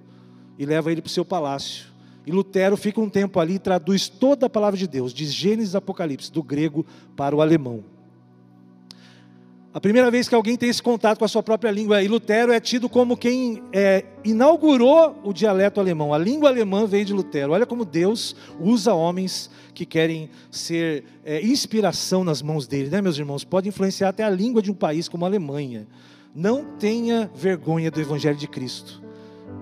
e 0.57 0.65
leva 0.65 0.91
ele 0.91 1.01
para 1.01 1.09
o 1.09 1.11
seu 1.11 1.25
palácio. 1.25 1.91
E 2.25 2.31
Lutero 2.31 2.77
fica 2.77 3.01
um 3.01 3.09
tempo 3.09 3.39
ali 3.39 3.55
e 3.55 3.59
traduz 3.59 4.07
toda 4.07 4.45
a 4.45 4.49
palavra 4.49 4.77
de 4.77 4.87
Deus, 4.87 5.13
de 5.13 5.25
Gênesis 5.25 5.75
a 5.75 5.79
Apocalipse, 5.79 6.31
do 6.31 6.43
grego 6.43 6.85
para 7.15 7.35
o 7.35 7.41
alemão. 7.41 7.83
A 9.73 9.79
primeira 9.79 10.11
vez 10.11 10.27
que 10.27 10.35
alguém 10.35 10.57
tem 10.57 10.69
esse 10.69 10.83
contato 10.83 11.17
com 11.17 11.23
a 11.23 11.29
sua 11.29 11.41
própria 11.41 11.71
língua, 11.71 12.03
e 12.03 12.07
Lutero 12.07 12.51
é 12.51 12.59
tido 12.59 12.89
como 12.89 13.15
quem 13.15 13.63
é, 13.71 14.03
inaugurou 14.21 15.17
o 15.23 15.31
dialeto 15.31 15.79
alemão. 15.79 16.13
A 16.13 16.17
língua 16.17 16.49
alemã 16.49 16.85
veio 16.85 17.05
de 17.05 17.13
Lutero. 17.13 17.53
Olha 17.53 17.65
como 17.65 17.85
Deus 17.85 18.35
usa 18.59 18.93
homens 18.93 19.49
que 19.73 19.85
querem 19.85 20.29
ser 20.51 21.05
é, 21.23 21.41
inspiração 21.41 22.21
nas 22.21 22.41
mãos 22.41 22.67
dele, 22.67 22.89
né, 22.89 23.01
meus 23.01 23.17
irmãos? 23.17 23.45
Pode 23.45 23.69
influenciar 23.69 24.09
até 24.09 24.25
a 24.25 24.29
língua 24.29 24.61
de 24.61 24.69
um 24.69 24.75
país 24.75 25.07
como 25.07 25.23
a 25.23 25.29
Alemanha. 25.29 25.87
Não 26.33 26.63
tenha 26.77 27.29
vergonha 27.33 27.91
do 27.91 27.99
Evangelho 27.99 28.37
de 28.37 28.47
Cristo. 28.47 29.01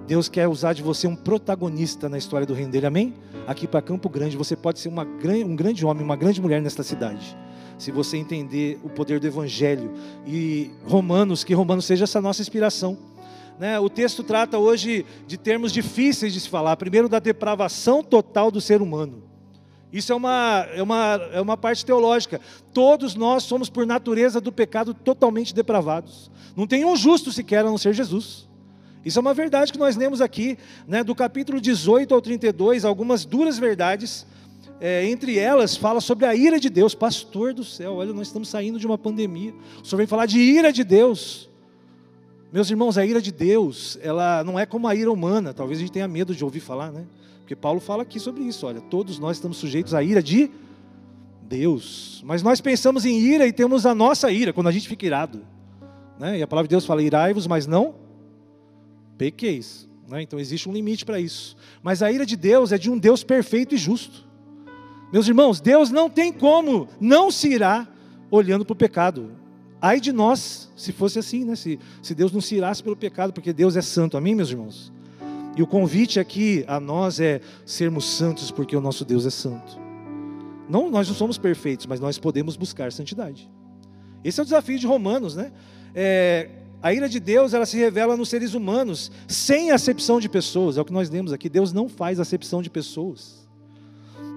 Deus 0.05 0.29
quer 0.29 0.47
usar 0.47 0.73
de 0.73 0.81
você 0.81 1.07
um 1.07 1.15
protagonista 1.15 2.09
na 2.09 2.17
história 2.17 2.45
do 2.45 2.53
reino 2.53 2.71
dele, 2.71 2.85
amém? 2.85 3.13
Aqui 3.47 3.67
para 3.67 3.81
Campo 3.81 4.09
Grande, 4.09 4.37
você 4.37 4.55
pode 4.55 4.79
ser 4.79 4.89
uma, 4.89 5.03
um 5.03 5.55
grande 5.55 5.85
homem, 5.85 6.03
uma 6.03 6.15
grande 6.15 6.41
mulher 6.41 6.61
nesta 6.61 6.83
cidade 6.83 7.37
se 7.79 7.91
você 7.91 8.17
entender 8.17 8.77
o 8.83 8.89
poder 8.89 9.19
do 9.19 9.25
Evangelho. 9.25 9.93
E 10.27 10.69
Romanos, 10.85 11.43
que 11.43 11.53
Romanos 11.53 11.85
seja 11.85 12.03
essa 12.03 12.21
nossa 12.21 12.41
inspiração. 12.41 12.97
Né? 13.57 13.79
O 13.79 13.89
texto 13.89 14.21
trata 14.21 14.57
hoje 14.57 15.05
de 15.25 15.37
termos 15.37 15.71
difíceis 15.71 16.33
de 16.33 16.41
se 16.41 16.49
falar. 16.49 16.75
Primeiro, 16.75 17.07
da 17.07 17.19
depravação 17.19 18.03
total 18.03 18.51
do 18.51 18.59
ser 18.59 18.81
humano. 18.81 19.28
Isso 19.91 20.11
é 20.11 20.15
uma, 20.15 20.67
é, 20.73 20.83
uma, 20.83 21.19
é 21.33 21.41
uma 21.41 21.57
parte 21.57 21.85
teológica. 21.85 22.39
Todos 22.73 23.15
nós 23.15 23.43
somos, 23.43 23.69
por 23.69 23.85
natureza 23.85 24.39
do 24.39 24.51
pecado, 24.51 24.93
totalmente 24.93 25.53
depravados. 25.53 26.29
Não 26.55 26.67
tem 26.67 26.85
um 26.85 26.95
justo 26.95 27.31
sequer 27.31 27.59
a 27.59 27.69
não 27.69 27.77
ser 27.77 27.93
Jesus. 27.93 28.47
Isso 29.03 29.17
é 29.17 29.21
uma 29.21 29.33
verdade 29.33 29.71
que 29.71 29.79
nós 29.79 29.95
lemos 29.95 30.21
aqui, 30.21 30.57
né, 30.87 31.03
do 31.03 31.15
capítulo 31.15 31.59
18 31.59 32.13
ao 32.13 32.21
32, 32.21 32.85
algumas 32.85 33.25
duras 33.25 33.57
verdades 33.57 34.27
é, 34.81 35.05
entre 35.09 35.37
elas, 35.37 35.75
fala 35.75 35.99
sobre 35.99 36.25
a 36.25 36.33
ira 36.33 36.59
de 36.59 36.69
Deus. 36.69 36.95
Pastor 36.95 37.53
do 37.53 37.63
céu, 37.63 37.95
olha, 37.95 38.13
nós 38.13 38.27
estamos 38.27 38.47
saindo 38.47 38.79
de 38.79 38.85
uma 38.85 38.97
pandemia. 38.97 39.53
O 39.81 39.85
senhor 39.85 39.97
vem 39.97 40.07
falar 40.07 40.25
de 40.25 40.39
ira 40.39 40.71
de 40.71 40.83
Deus. 40.83 41.49
Meus 42.51 42.69
irmãos, 42.69 42.97
a 42.97 43.05
ira 43.05 43.21
de 43.21 43.31
Deus, 43.31 43.99
ela 44.01 44.43
não 44.43 44.57
é 44.57 44.65
como 44.65 44.87
a 44.87 44.95
ira 44.95 45.11
humana. 45.11 45.53
Talvez 45.53 45.79
a 45.79 45.81
gente 45.81 45.91
tenha 45.91 46.07
medo 46.07 46.33
de 46.33 46.43
ouvir 46.43 46.61
falar, 46.61 46.91
né? 46.91 47.05
Porque 47.49 47.55
Paulo 47.59 47.79
fala 47.79 48.03
aqui 48.03 48.19
sobre 48.19 48.43
isso. 48.43 48.67
Olha, 48.67 48.79
todos 48.79 49.17
nós 49.17 49.37
estamos 49.37 49.57
sujeitos 49.57 49.95
à 49.95 50.03
ira 50.03 50.21
de 50.21 50.51
Deus. 51.41 52.21
Mas 52.23 52.43
nós 52.43 52.61
pensamos 52.61 53.05
em 53.05 53.17
ira 53.17 53.47
e 53.47 53.51
temos 53.51 53.87
a 53.87 53.95
nossa 53.95 54.31
ira, 54.31 54.53
quando 54.53 54.67
a 54.67 54.71
gente 54.71 54.87
fica 54.87 55.03
irado. 55.03 55.41
Né? 56.19 56.37
E 56.37 56.43
a 56.43 56.47
palavra 56.47 56.67
de 56.67 56.73
Deus 56.73 56.85
fala: 56.85 57.01
irai-vos, 57.01 57.47
mas 57.47 57.65
não 57.65 57.95
pequeis. 59.17 59.89
Né? 60.07 60.21
Então 60.21 60.39
existe 60.39 60.69
um 60.69 60.71
limite 60.71 61.03
para 61.03 61.19
isso. 61.19 61.57
Mas 61.81 62.03
a 62.03 62.11
ira 62.11 62.23
de 62.23 62.35
Deus 62.35 62.71
é 62.71 62.77
de 62.77 62.91
um 62.91 62.99
Deus 62.99 63.23
perfeito 63.23 63.73
e 63.73 63.79
justo. 63.79 64.27
Meus 65.11 65.27
irmãos, 65.27 65.59
Deus 65.59 65.89
não 65.89 66.07
tem 66.07 66.31
como 66.31 66.87
não 67.01 67.31
se 67.31 67.51
irá 67.51 67.87
olhando 68.29 68.63
para 68.63 68.73
o 68.73 68.75
pecado. 68.75 69.31
Ai 69.81 69.99
de 69.99 70.11
nós, 70.11 70.71
se 70.75 70.91
fosse 70.91 71.17
assim, 71.17 71.45
né? 71.45 71.55
se, 71.55 71.79
se 72.03 72.13
Deus 72.13 72.31
não 72.31 72.41
se 72.41 72.57
irasse 72.57 72.83
pelo 72.83 72.95
pecado, 72.95 73.33
porque 73.33 73.51
Deus 73.51 73.75
é 73.75 73.81
santo. 73.81 74.17
Amém, 74.17 74.35
meus 74.35 74.51
irmãos? 74.51 74.93
E 75.59 75.61
o 75.61 75.67
convite 75.67 76.21
aqui 76.21 76.63
a 76.69 76.79
nós 76.79 77.19
é 77.19 77.41
sermos 77.65 78.05
santos, 78.05 78.49
porque 78.49 78.77
o 78.77 78.79
nosso 78.79 79.03
Deus 79.03 79.25
é 79.25 79.29
santo. 79.29 79.77
Não, 80.69 80.89
nós 80.89 81.05
não 81.09 81.13
somos 81.13 81.37
perfeitos, 81.37 81.85
mas 81.85 81.99
nós 81.99 82.17
podemos 82.17 82.55
buscar 82.55 82.93
santidade. 82.93 83.51
Esse 84.23 84.39
é 84.39 84.43
o 84.43 84.45
desafio 84.45 84.79
de 84.79 84.87
Romanos, 84.87 85.35
né? 85.35 85.51
É, 85.93 86.47
a 86.81 86.93
ira 86.93 87.09
de 87.09 87.19
Deus, 87.19 87.53
ela 87.53 87.65
se 87.65 87.75
revela 87.75 88.15
nos 88.15 88.29
seres 88.29 88.53
humanos, 88.53 89.11
sem 89.27 89.71
acepção 89.71 90.17
de 90.21 90.29
pessoas. 90.29 90.77
É 90.77 90.81
o 90.81 90.85
que 90.85 90.93
nós 90.93 91.09
lemos 91.09 91.33
aqui. 91.33 91.49
Deus 91.49 91.73
não 91.73 91.89
faz 91.89 92.21
acepção 92.21 92.61
de 92.61 92.69
pessoas. 92.69 93.45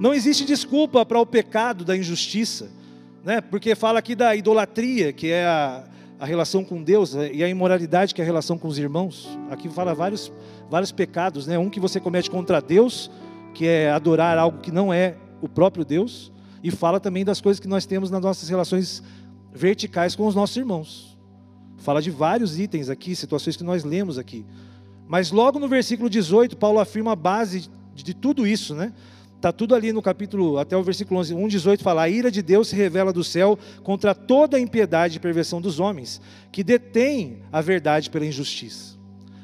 Não 0.01 0.13
existe 0.13 0.45
desculpa 0.45 1.07
para 1.07 1.21
o 1.21 1.25
pecado 1.25 1.85
da 1.85 1.97
injustiça, 1.97 2.69
né? 3.25 3.41
porque 3.41 3.77
fala 3.77 4.01
aqui 4.01 4.17
da 4.17 4.35
idolatria, 4.35 5.13
que 5.13 5.29
é 5.29 5.47
a, 5.47 5.85
a 6.23 6.25
relação 6.25 6.63
com 6.63 6.81
Deus, 6.81 7.15
né? 7.15 7.33
e 7.35 7.43
a 7.43 7.49
imoralidade, 7.49 8.15
que 8.15 8.21
é 8.21 8.25
a 8.25 8.25
relação 8.25 8.57
com 8.57 8.69
os 8.69 8.79
irmãos. 8.79 9.37
Aqui 9.51 9.69
fala 9.69 9.93
vários, 9.93 10.33
vários 10.71 10.93
pecados, 10.93 11.49
né? 11.49 11.59
um 11.59 11.69
que 11.69 11.81
você 11.81 11.99
comete 11.99 12.31
contra 12.31 12.63
Deus, 12.63 13.11
que 13.53 13.67
é 13.67 13.91
adorar 13.91 14.39
algo 14.39 14.61
que 14.61 14.71
não 14.71 14.95
é 14.95 15.17
o 15.41 15.49
próprio 15.49 15.85
Deus, 15.85 16.31
e 16.63 16.71
fala 16.71 17.01
também 17.01 17.25
das 17.25 17.41
coisas 17.41 17.59
que 17.59 17.67
nós 17.67 17.87
temos 17.87 18.09
nas 18.09 18.23
nossas 18.23 18.49
relações 18.49 19.03
verticais 19.53 20.15
com 20.15 20.25
os 20.25 20.33
nossos 20.33 20.57
irmãos. 20.57 21.19
Fala 21.79 22.01
de 22.01 22.13
vários 22.13 22.57
itens 22.57 22.89
aqui, 22.89 23.17
situações 23.17 23.57
que 23.57 23.65
nós 23.65 23.83
lemos 23.83 24.17
aqui. 24.17 24.47
Mas 25.09 25.33
logo 25.33 25.59
no 25.59 25.67
versículo 25.67 26.09
18, 26.09 26.57
Paulo 26.57 26.79
afirma 26.79 27.15
a 27.15 27.17
base 27.17 27.69
de 27.97 28.15
tudo 28.15 28.47
isso, 28.47 28.77
né? 28.77 28.93
Está 29.43 29.51
tudo 29.51 29.75
ali 29.75 29.93
no 29.93 30.01
capítulo, 30.01 30.57
até 30.57 30.77
o 30.77 30.85
versículo 30.85 31.19
11, 31.19 31.35
1,18 31.35 31.83
fala: 31.83 32.03
A 32.03 32.09
ira 32.09 32.31
de 32.31 32.41
Deus 32.41 32.69
se 32.69 32.77
revela 32.77 33.13
do 33.13 33.25
céu 33.25 33.59
contra 33.83 34.15
toda 34.15 34.57
a 34.57 34.61
impiedade 34.61 35.17
e 35.17 35.21
perversão 35.21 35.61
dos 35.61 35.81
homens, 35.81 36.21
que 36.53 36.63
detém 36.63 37.39
a 37.51 37.61
verdade 37.61 38.09
pela 38.09 38.25
injustiça. 38.25 38.97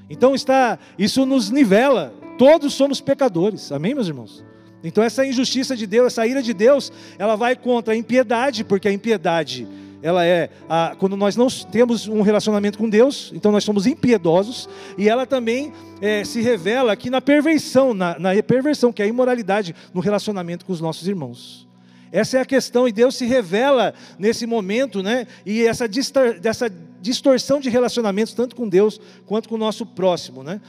Então 0.08 0.36
está, 0.36 0.78
isso 0.96 1.26
nos 1.26 1.50
nivela, 1.50 2.14
todos 2.38 2.74
somos 2.74 3.00
pecadores, 3.00 3.72
amém, 3.72 3.92
meus 3.92 4.06
irmãos? 4.06 4.44
Então 4.84 5.02
essa 5.02 5.26
injustiça 5.26 5.76
de 5.76 5.84
Deus, 5.84 6.12
essa 6.12 6.24
ira 6.24 6.44
de 6.44 6.54
Deus, 6.54 6.92
ela 7.18 7.34
vai 7.34 7.56
contra 7.56 7.92
a 7.92 7.96
impiedade, 7.96 8.62
porque 8.62 8.86
a 8.86 8.92
impiedade 8.92 9.66
ela 10.02 10.24
é 10.24 10.50
quando 10.98 11.16
nós 11.16 11.36
não 11.36 11.48
temos 11.48 12.06
um 12.06 12.22
relacionamento 12.22 12.78
com 12.78 12.88
Deus, 12.88 13.32
então 13.34 13.50
nós 13.50 13.64
somos 13.64 13.86
impiedosos, 13.86 14.68
e 14.96 15.08
ela 15.08 15.26
também 15.26 15.72
é, 16.00 16.24
se 16.24 16.40
revela 16.40 16.92
aqui 16.92 17.10
na 17.10 17.20
perversão, 17.20 17.92
na, 17.92 18.18
na 18.18 18.42
perversão, 18.42 18.92
que 18.92 19.02
é 19.02 19.04
a 19.04 19.08
imoralidade 19.08 19.74
no 19.92 20.00
relacionamento 20.00 20.64
com 20.64 20.72
os 20.72 20.80
nossos 20.80 21.08
irmãos. 21.08 21.66
Essa 22.10 22.38
é 22.38 22.40
a 22.40 22.44
questão, 22.44 22.88
e 22.88 22.92
Deus 22.92 23.16
se 23.16 23.26
revela 23.26 23.92
nesse 24.18 24.46
momento, 24.46 25.02
né? 25.02 25.26
E 25.44 25.66
essa, 25.66 25.88
distor 25.88 26.40
dessa 26.40 26.70
distorção 27.00 27.60
de 27.60 27.68
relacionamentos, 27.68 28.32
tanto 28.32 28.56
com 28.56 28.68
Deus 28.68 29.00
quanto 29.26 29.48
com 29.48 29.54
o 29.54 29.58
nosso 29.58 29.84
próximo, 29.84 30.42
né? 30.42 30.60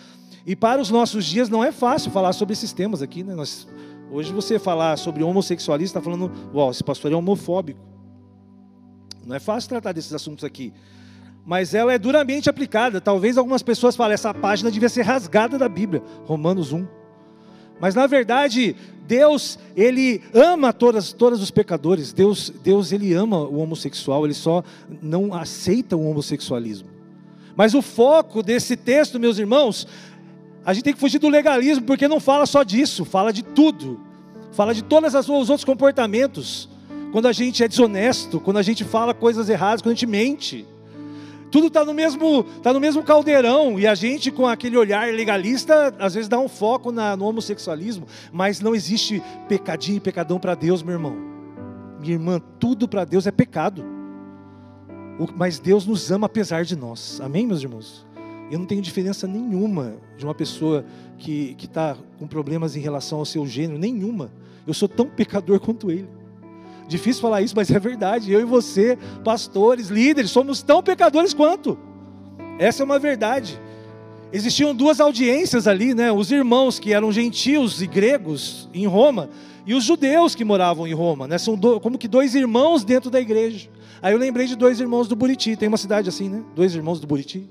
E 0.46 0.56
para 0.56 0.82
os 0.82 0.90
nossos 0.90 1.26
dias 1.26 1.50
não 1.50 1.64
é 1.64 1.72
fácil 1.72 2.12
falar 2.12 2.34
sobre 2.34 2.54
esses 2.54 2.74
temas 2.74 3.02
aqui, 3.02 3.24
né? 3.24 3.36
Nós, 3.36 3.68
hoje 4.12 4.34
você 4.34 4.60
falar 4.60 4.98
sobre 4.98 5.24
homossexualismo, 5.24 5.98
está 5.98 6.02
falando, 6.02 6.32
uau, 6.54 6.72
esse 6.72 6.84
pastor 6.84 7.12
é 7.12 7.16
homofóbico. 7.16 7.80
Não 9.30 9.36
é 9.36 9.40
fácil 9.40 9.70
tratar 9.70 9.92
desses 9.92 10.12
assuntos 10.12 10.44
aqui. 10.44 10.74
Mas 11.46 11.76
ela 11.76 11.94
é 11.94 12.00
duramente 12.00 12.50
aplicada. 12.50 13.00
Talvez 13.00 13.38
algumas 13.38 13.62
pessoas 13.62 13.96
falem, 13.96 14.16
essa 14.16 14.34
página 14.34 14.72
devia 14.72 14.90
ser 14.90 15.04
rasgada 15.04 15.56
da 15.56 15.70
Bíblia. 15.70 16.02
Romanos 16.26 16.74
1. 16.74 16.88
Mas 17.80 17.94
na 17.94 18.08
verdade, 18.08 18.76
Deus, 19.08 19.60
ele 19.76 20.24
ama 20.34 20.74
todas, 20.74 21.14
todos 21.14 21.44
os 21.44 21.52
pecadores. 21.52 22.12
Deus, 22.12 22.52
Deus, 22.64 22.92
ele 22.92 23.14
ama 23.14 23.44
o 23.44 23.60
homossexual, 23.60 24.26
ele 24.26 24.34
só 24.34 24.64
não 25.00 25.32
aceita 25.32 25.96
o 25.96 26.10
homossexualismo. 26.10 26.90
Mas 27.56 27.76
o 27.76 27.84
foco 27.84 28.42
desse 28.42 28.76
texto, 28.76 29.20
meus 29.20 29.38
irmãos, 29.38 29.88
a 30.66 30.74
gente 30.74 30.86
tem 30.86 30.94
que 30.94 31.00
fugir 31.00 31.20
do 31.20 31.30
legalismo, 31.30 31.86
porque 31.86 32.08
não 32.08 32.20
fala 32.20 32.48
só 32.48 32.64
disso, 32.64 33.06
fala 33.06 33.32
de 33.32 33.44
tudo. 33.44 34.00
Fala 34.54 34.74
de 34.74 34.84
todos 34.84 35.14
os 35.14 35.30
outros 35.30 35.64
comportamentos 35.64 36.68
quando 37.12 37.28
a 37.28 37.32
gente 37.32 37.63
é 37.63 37.68
desonesto, 37.68 38.39
quando 38.39 38.58
a 38.58 38.62
gente 38.62 38.84
fala 38.84 39.13
coisas 39.13 39.50
erradas, 39.50 39.82
quando 39.82 39.92
a 39.92 39.96
gente 39.96 40.08
mente. 40.08 40.66
Tudo 41.51 41.68
está 41.68 41.84
no 41.84 41.94
mesmo 41.94 42.44
tá 42.62 42.72
no 42.72 42.80
mesmo 42.80 43.01
caldeirão 43.01 43.80
e 43.80 43.88
a 43.88 43.96
gente 43.96 44.30
com 44.30 44.46
aquele 44.46 44.78
olhar 44.78 45.12
legalista 45.12 45.96
às 45.98 46.13
vezes 46.13 46.30
dá 46.30 46.39
um 46.39 46.48
foco 46.48 46.92
na, 46.92 47.16
no 47.16 47.25
homossexualismo, 47.25 48.06
mas 48.32 48.62
não 48.62 48.75
existe 48.75 49.22
pecadinho 49.48 49.98
e 49.98 50.00
pecadão 50.00 50.39
para 50.39 50.54
Deus, 50.54 50.84
meu 50.84 50.94
irmão. 50.94 51.16
Minha 52.00 52.13
irmã, 52.13 52.42
tudo 52.60 52.88
para 52.88 53.04
Deus 53.04 53.25
é 53.25 53.32
pecado. 53.32 53.84
Mas 55.36 55.60
Deus 55.60 55.86
nos 55.86 56.12
ama 56.12 56.28
apesar 56.28 56.63
de 56.63 56.75
nós. 56.75 57.20
Amém, 57.20 57.46
meus 57.46 57.62
irmãos? 57.62 58.06
Eu 58.50 58.58
não 58.58 58.66
tenho 58.66 58.82
diferença 58.82 59.28
nenhuma 59.28 59.96
de 60.18 60.24
uma 60.24 60.34
pessoa 60.34 60.86
que 61.18 61.56
está 61.60 61.98
com 62.18 62.25
problemas 62.25 62.75
em 62.75 62.80
relação 62.80 63.20
ao 63.20 63.25
seu 63.25 63.46
gênero, 63.46 63.78
nenhuma. 63.78 64.32
Eu 64.66 64.74
sou 64.74 64.88
tão 64.88 65.08
pecador 65.08 65.60
quanto 65.60 65.92
ele. 65.92 66.19
Difícil 66.89 67.22
falar 67.22 67.43
isso, 67.43 67.55
mas 67.55 67.69
é 67.69 67.79
verdade. 67.79 68.34
Eu 68.34 68.41
e 68.41 68.43
você, 68.43 68.98
pastores, 69.24 69.89
líderes, 69.89 70.31
somos 70.31 70.63
tão 70.63 70.81
pecadores 70.81 71.36
quanto. 71.36 71.77
Essa 72.58 72.81
é 72.81 72.86
uma 72.86 72.98
verdade. 72.98 73.60
Existiam 74.34 74.74
duas 74.74 75.00
audiências 75.00 75.67
ali, 75.67 75.93
né? 75.93 76.12
Os 76.12 76.31
irmãos 76.31 76.79
que 76.79 76.91
eram 76.91 77.12
gentios 77.12 77.79
e 77.81 77.88
gregos 77.88 78.67
em 78.74 78.88
Roma 78.88 79.29
e 79.67 79.75
os 79.75 79.84
judeus 79.84 80.34
que 80.34 80.43
moravam 80.43 80.88
em 80.88 80.93
Roma, 80.93 81.27
né? 81.27 81.38
São 81.38 81.55
do, 81.55 81.79
como 81.79 81.96
que 81.96 82.08
dois 82.08 82.34
irmãos 82.34 82.84
dentro 82.84 83.12
da 83.12 83.22
igreja. 83.22 83.69
Aí 84.01 84.12
eu 84.12 84.17
lembrei 84.17 84.48
de 84.48 84.55
dois 84.55 84.79
irmãos 84.79 85.08
do 85.08 85.15
Buriti. 85.15 85.55
Tem 85.55 85.67
uma 85.67 85.77
cidade 85.77 86.10
assim, 86.10 86.27
né? 86.27 86.43
Dois 86.55 86.74
irmãos 86.74 87.00
do 87.00 87.05
Buriti. 87.05 87.48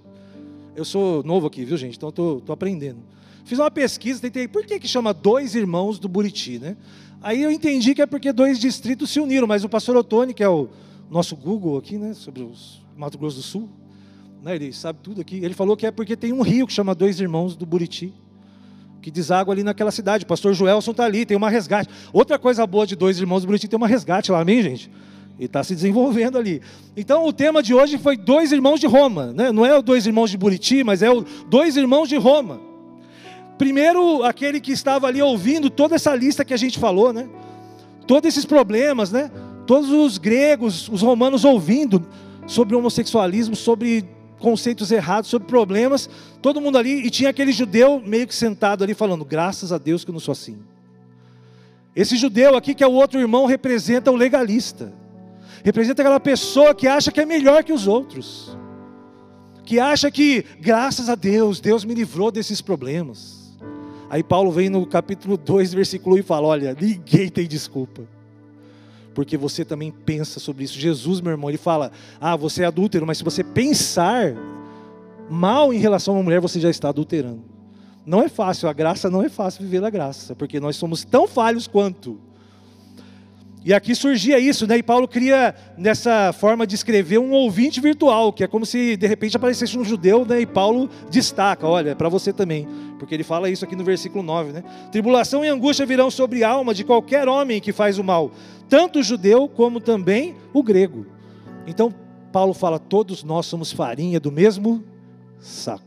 Eu 0.74 0.84
sou 0.84 1.22
novo 1.22 1.46
aqui, 1.46 1.64
viu, 1.64 1.76
gente? 1.76 1.96
Então 1.96 2.08
estou 2.08 2.42
aprendendo. 2.48 2.98
Fiz 3.44 3.58
uma 3.58 3.70
pesquisa, 3.70 4.20
tentei. 4.20 4.46
Por 4.46 4.66
que 4.66 4.78
que 4.78 4.86
chama 4.86 5.14
dois 5.14 5.54
irmãos 5.54 5.98
do 5.98 6.08
Buriti, 6.08 6.58
né? 6.58 6.76
Aí 7.20 7.42
eu 7.42 7.50
entendi 7.50 7.94
que 7.94 8.02
é 8.02 8.06
porque 8.06 8.32
dois 8.32 8.58
distritos 8.58 9.10
se 9.10 9.18
uniram, 9.20 9.46
mas 9.46 9.64
o 9.64 9.68
pastor 9.68 9.96
Otoni, 9.96 10.32
que 10.32 10.42
é 10.42 10.48
o 10.48 10.68
nosso 11.10 11.34
Google 11.34 11.76
aqui, 11.76 11.98
né, 11.98 12.14
sobre 12.14 12.42
o 12.42 12.52
Mato 12.96 13.18
Grosso 13.18 13.36
do 13.36 13.42
Sul, 13.42 13.68
né, 14.42 14.54
ele 14.54 14.72
sabe 14.72 15.00
tudo 15.02 15.20
aqui, 15.20 15.36
ele 15.36 15.54
falou 15.54 15.76
que 15.76 15.86
é 15.86 15.90
porque 15.90 16.16
tem 16.16 16.32
um 16.32 16.42
rio 16.42 16.66
que 16.66 16.72
chama 16.72 16.94
Dois 16.94 17.20
Irmãos 17.20 17.56
do 17.56 17.66
Buriti. 17.66 18.14
que 19.00 19.10
deságua 19.10 19.54
ali 19.54 19.62
naquela 19.62 19.90
cidade. 19.90 20.24
O 20.24 20.26
pastor 20.26 20.54
Joelson 20.54 20.90
está 20.90 21.04
ali, 21.04 21.24
tem 21.24 21.36
uma 21.36 21.48
resgate. 21.48 21.88
Outra 22.12 22.38
coisa 22.38 22.66
boa 22.66 22.86
de 22.86 22.96
dois 22.96 23.18
irmãos 23.18 23.42
do 23.42 23.46
Buriti 23.46 23.68
tem 23.68 23.76
uma 23.76 23.88
resgate 23.88 24.30
lá, 24.30 24.40
amém, 24.40 24.62
gente? 24.62 24.90
E 25.38 25.44
está 25.44 25.62
se 25.62 25.74
desenvolvendo 25.74 26.36
ali. 26.36 26.60
Então 26.96 27.24
o 27.26 27.32
tema 27.32 27.62
de 27.62 27.72
hoje 27.72 27.96
foi 27.96 28.16
dois 28.16 28.50
irmãos 28.50 28.80
de 28.80 28.86
Roma. 28.86 29.32
Né? 29.32 29.52
Não 29.52 29.64
é 29.64 29.76
o 29.76 29.82
dois 29.82 30.04
irmãos 30.06 30.30
de 30.30 30.36
Buriti, 30.36 30.82
mas 30.82 31.00
é 31.02 31.10
o 31.10 31.24
dois 31.48 31.76
irmãos 31.76 32.08
de 32.08 32.16
Roma. 32.16 32.60
Primeiro, 33.58 34.22
aquele 34.22 34.60
que 34.60 34.70
estava 34.70 35.08
ali 35.08 35.20
ouvindo 35.20 35.68
toda 35.68 35.96
essa 35.96 36.14
lista 36.14 36.44
que 36.44 36.54
a 36.54 36.56
gente 36.56 36.78
falou, 36.78 37.12
né? 37.12 37.28
Todos 38.06 38.28
esses 38.28 38.44
problemas, 38.44 39.10
né? 39.10 39.30
Todos 39.66 39.90
os 39.90 40.16
gregos, 40.16 40.88
os 40.88 41.02
romanos 41.02 41.44
ouvindo 41.44 42.06
sobre 42.46 42.76
homossexualismo, 42.76 43.56
sobre 43.56 44.08
conceitos 44.38 44.92
errados, 44.92 45.28
sobre 45.28 45.48
problemas, 45.48 46.08
todo 46.40 46.60
mundo 46.60 46.78
ali, 46.78 47.04
e 47.04 47.10
tinha 47.10 47.30
aquele 47.30 47.50
judeu 47.50 48.00
meio 48.00 48.26
que 48.28 48.34
sentado 48.34 48.84
ali 48.84 48.94
falando: 48.94 49.24
graças 49.24 49.72
a 49.72 49.78
Deus 49.78 50.04
que 50.04 50.10
eu 50.10 50.14
não 50.14 50.20
sou 50.20 50.32
assim. 50.32 50.56
Esse 51.96 52.16
judeu 52.16 52.56
aqui, 52.56 52.76
que 52.76 52.84
é 52.84 52.86
o 52.86 52.92
outro 52.92 53.18
irmão, 53.18 53.44
representa 53.44 54.12
o 54.12 54.16
legalista, 54.16 54.92
representa 55.64 56.00
aquela 56.00 56.20
pessoa 56.20 56.72
que 56.72 56.86
acha 56.86 57.10
que 57.10 57.20
é 57.20 57.26
melhor 57.26 57.64
que 57.64 57.72
os 57.72 57.88
outros, 57.88 58.56
que 59.64 59.80
acha 59.80 60.10
que, 60.10 60.44
graças 60.60 61.08
a 61.08 61.16
Deus, 61.16 61.58
Deus 61.60 61.84
me 61.84 61.92
livrou 61.92 62.30
desses 62.30 62.60
problemas. 62.60 63.37
Aí 64.10 64.22
Paulo 64.22 64.50
vem 64.50 64.68
no 64.68 64.86
capítulo 64.86 65.36
2, 65.36 65.74
versículo 65.74 66.16
1 66.16 66.18
e 66.18 66.22
fala: 66.22 66.48
Olha, 66.48 66.76
ninguém 66.78 67.28
tem 67.28 67.46
desculpa 67.46 68.02
porque 69.18 69.36
você 69.36 69.64
também 69.64 69.90
pensa 69.90 70.38
sobre 70.38 70.62
isso. 70.62 70.78
Jesus, 70.78 71.20
meu 71.20 71.32
irmão, 71.32 71.50
ele 71.50 71.58
fala: 71.58 71.90
ah, 72.20 72.36
você 72.36 72.62
é 72.62 72.66
adúltero, 72.66 73.04
mas 73.04 73.18
se 73.18 73.24
você 73.24 73.42
pensar 73.42 74.32
mal 75.28 75.72
em 75.72 75.78
relação 75.78 76.14
a 76.14 76.18
uma 76.18 76.22
mulher, 76.22 76.40
você 76.40 76.60
já 76.60 76.70
está 76.70 76.90
adulterando. 76.90 77.42
Não 78.06 78.22
é 78.22 78.28
fácil, 78.28 78.68
a 78.68 78.72
graça 78.72 79.10
não 79.10 79.20
é 79.20 79.28
fácil 79.28 79.64
viver 79.64 79.84
a 79.84 79.90
graça, 79.90 80.36
porque 80.36 80.60
nós 80.60 80.76
somos 80.76 81.04
tão 81.04 81.26
falhos 81.26 81.66
quanto. 81.66 82.20
E 83.64 83.74
aqui 83.74 83.94
surgia 83.94 84.38
isso, 84.38 84.66
né? 84.66 84.78
E 84.78 84.82
Paulo 84.82 85.08
cria 85.08 85.54
nessa 85.76 86.32
forma 86.32 86.66
de 86.66 86.74
escrever 86.74 87.18
um 87.18 87.32
ouvinte 87.32 87.80
virtual, 87.80 88.32
que 88.32 88.44
é 88.44 88.46
como 88.46 88.64
se 88.64 88.96
de 88.96 89.06
repente 89.06 89.36
aparecesse 89.36 89.76
um 89.76 89.84
judeu, 89.84 90.24
né? 90.24 90.40
E 90.40 90.46
Paulo 90.46 90.88
destaca, 91.10 91.66
olha, 91.66 91.90
é 91.90 91.94
para 91.94 92.08
você 92.08 92.32
também, 92.32 92.68
porque 92.98 93.14
ele 93.14 93.24
fala 93.24 93.50
isso 93.50 93.64
aqui 93.64 93.74
no 93.74 93.84
versículo 93.84 94.22
9, 94.22 94.52
né? 94.52 94.64
Tribulação 94.92 95.44
e 95.44 95.48
angústia 95.48 95.84
virão 95.84 96.10
sobre 96.10 96.44
a 96.44 96.50
alma 96.50 96.72
de 96.72 96.84
qualquer 96.84 97.28
homem 97.28 97.60
que 97.60 97.72
faz 97.72 97.98
o 97.98 98.04
mal, 98.04 98.30
tanto 98.68 99.00
o 99.00 99.02
judeu 99.02 99.48
como 99.48 99.80
também 99.80 100.36
o 100.52 100.62
grego. 100.62 101.06
Então 101.66 101.92
Paulo 102.32 102.54
fala: 102.54 102.78
todos 102.78 103.24
nós 103.24 103.46
somos 103.46 103.72
farinha 103.72 104.20
do 104.20 104.30
mesmo 104.30 104.84
saco. 105.40 105.84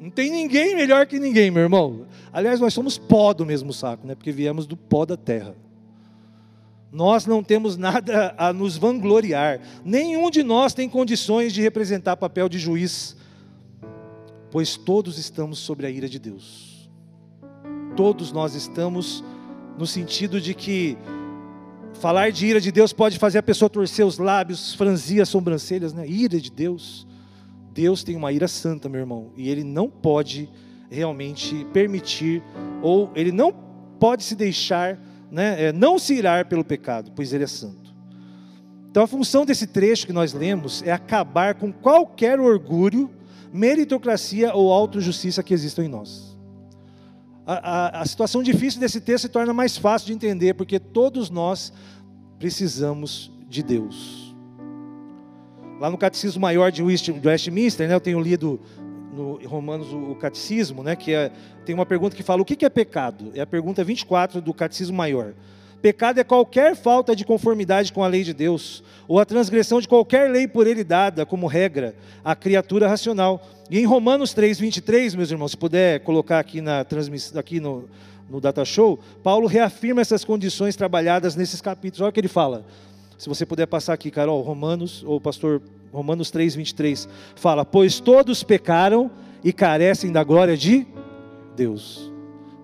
Não 0.00 0.10
tem 0.10 0.30
ninguém 0.30 0.74
melhor 0.74 1.06
que 1.06 1.18
ninguém, 1.18 1.50
meu 1.50 1.62
irmão. 1.62 2.06
Aliás, 2.32 2.58
nós 2.58 2.72
somos 2.72 2.96
pó 2.96 3.34
do 3.34 3.44
mesmo 3.44 3.72
saco, 3.72 4.06
né? 4.06 4.14
Porque 4.14 4.32
viemos 4.32 4.66
do 4.66 4.76
pó 4.76 5.04
da 5.04 5.16
terra. 5.16 5.54
Nós 6.92 7.24
não 7.24 7.42
temos 7.42 7.76
nada 7.76 8.34
a 8.36 8.52
nos 8.52 8.76
vangloriar. 8.76 9.60
Nenhum 9.84 10.30
de 10.30 10.42
nós 10.42 10.74
tem 10.74 10.88
condições 10.88 11.52
de 11.52 11.62
representar 11.62 12.16
papel 12.16 12.48
de 12.48 12.58
juiz, 12.58 13.16
pois 14.50 14.76
todos 14.76 15.16
estamos 15.18 15.58
sobre 15.58 15.86
a 15.86 15.90
ira 15.90 16.08
de 16.08 16.18
Deus. 16.18 16.90
Todos 17.96 18.32
nós 18.32 18.54
estamos 18.54 19.22
no 19.78 19.86
sentido 19.86 20.40
de 20.40 20.52
que 20.52 20.98
falar 22.00 22.32
de 22.32 22.46
ira 22.46 22.60
de 22.60 22.72
Deus 22.72 22.92
pode 22.92 23.18
fazer 23.18 23.38
a 23.38 23.42
pessoa 23.42 23.70
torcer 23.70 24.04
os 24.04 24.18
lábios, 24.18 24.74
franzir 24.74 25.22
as 25.22 25.28
sobrancelhas, 25.28 25.92
né? 25.92 26.08
Ira 26.08 26.40
de 26.40 26.50
Deus. 26.50 27.06
Deus 27.72 28.02
tem 28.02 28.16
uma 28.16 28.32
ira 28.32 28.48
santa, 28.48 28.88
meu 28.88 29.00
irmão, 29.00 29.30
e 29.36 29.48
ele 29.48 29.62
não 29.62 29.88
pode 29.88 30.48
realmente 30.90 31.64
permitir 31.72 32.42
ou 32.82 33.12
ele 33.14 33.30
não 33.30 33.52
pode 34.00 34.24
se 34.24 34.34
deixar 34.34 34.98
né, 35.30 35.66
é, 35.66 35.72
não 35.72 35.98
se 35.98 36.14
irar 36.14 36.46
pelo 36.46 36.64
pecado, 36.64 37.12
pois 37.14 37.32
ele 37.32 37.44
é 37.44 37.46
santo. 37.46 37.94
Então 38.90 39.04
a 39.04 39.06
função 39.06 39.46
desse 39.46 39.66
trecho 39.66 40.06
que 40.06 40.12
nós 40.12 40.32
lemos 40.32 40.82
é 40.82 40.90
acabar 40.90 41.54
com 41.54 41.72
qualquer 41.72 42.40
orgulho, 42.40 43.10
meritocracia 43.52 44.52
ou 44.54 44.72
autojustiça 44.72 45.42
que 45.42 45.54
existam 45.54 45.84
em 45.84 45.88
nós. 45.88 46.36
A, 47.46 47.98
a, 47.98 48.02
a 48.02 48.06
situação 48.06 48.42
difícil 48.42 48.80
desse 48.80 49.00
texto 49.00 49.22
se 49.22 49.28
torna 49.28 49.52
mais 49.52 49.76
fácil 49.76 50.08
de 50.08 50.12
entender, 50.12 50.54
porque 50.54 50.78
todos 50.78 51.30
nós 51.30 51.72
precisamos 52.38 53.30
de 53.48 53.62
Deus. 53.62 54.34
Lá 55.80 55.88
no 55.88 55.96
Catecismo 55.96 56.42
Maior 56.42 56.70
de 56.70 56.82
Westminster, 56.82 57.88
né, 57.88 57.94
eu 57.94 58.00
tenho 58.00 58.20
lido 58.20 58.60
no 59.12 59.38
Romanos 59.46 59.92
o, 59.92 60.14
catecismo, 60.14 60.82
né, 60.82 60.94
que 60.94 61.12
é, 61.12 61.30
tem 61.64 61.74
uma 61.74 61.86
pergunta 61.86 62.16
que 62.16 62.22
fala: 62.22 62.42
o 62.42 62.44
que, 62.44 62.56
que 62.56 62.64
é 62.64 62.70
pecado? 62.70 63.30
É 63.34 63.40
a 63.40 63.46
pergunta 63.46 63.82
24 63.82 64.40
do 64.40 64.54
catecismo 64.54 64.96
maior. 64.96 65.32
Pecado 65.80 66.20
é 66.20 66.24
qualquer 66.24 66.76
falta 66.76 67.16
de 67.16 67.24
conformidade 67.24 67.90
com 67.92 68.04
a 68.04 68.06
lei 68.06 68.22
de 68.22 68.34
Deus, 68.34 68.84
ou 69.08 69.18
a 69.18 69.24
transgressão 69.24 69.80
de 69.80 69.88
qualquer 69.88 70.30
lei 70.30 70.46
por 70.46 70.66
ele 70.66 70.84
dada 70.84 71.24
como 71.24 71.46
regra 71.46 71.94
à 72.22 72.36
criatura 72.36 72.86
racional. 72.86 73.42
E 73.70 73.78
em 73.78 73.86
Romanos 73.86 74.34
3, 74.34 74.60
23, 74.60 75.14
meus 75.14 75.30
irmãos, 75.30 75.52
se 75.52 75.56
puder 75.56 76.00
colocar 76.00 76.38
aqui, 76.38 76.60
na 76.60 76.84
aqui 77.36 77.60
no, 77.60 77.88
no 78.28 78.40
Data 78.40 78.64
Show, 78.64 78.98
Paulo 79.22 79.46
reafirma 79.46 80.02
essas 80.02 80.22
condições 80.22 80.76
trabalhadas 80.76 81.34
nesses 81.34 81.62
capítulos. 81.62 82.02
Olha 82.02 82.10
o 82.10 82.12
que 82.12 82.20
ele 82.20 82.28
fala. 82.28 82.64
Se 83.20 83.28
você 83.28 83.44
puder 83.44 83.66
passar 83.66 83.92
aqui, 83.92 84.10
Carol, 84.10 84.40
Romanos, 84.40 85.04
ou 85.04 85.20
pastor 85.20 85.60
Romanos 85.92 86.30
3, 86.30 86.54
23, 86.54 87.06
fala: 87.36 87.66
Pois 87.66 88.00
todos 88.00 88.42
pecaram 88.42 89.10
e 89.44 89.52
carecem 89.52 90.10
da 90.10 90.24
glória 90.24 90.56
de 90.56 90.86
Deus. 91.54 92.10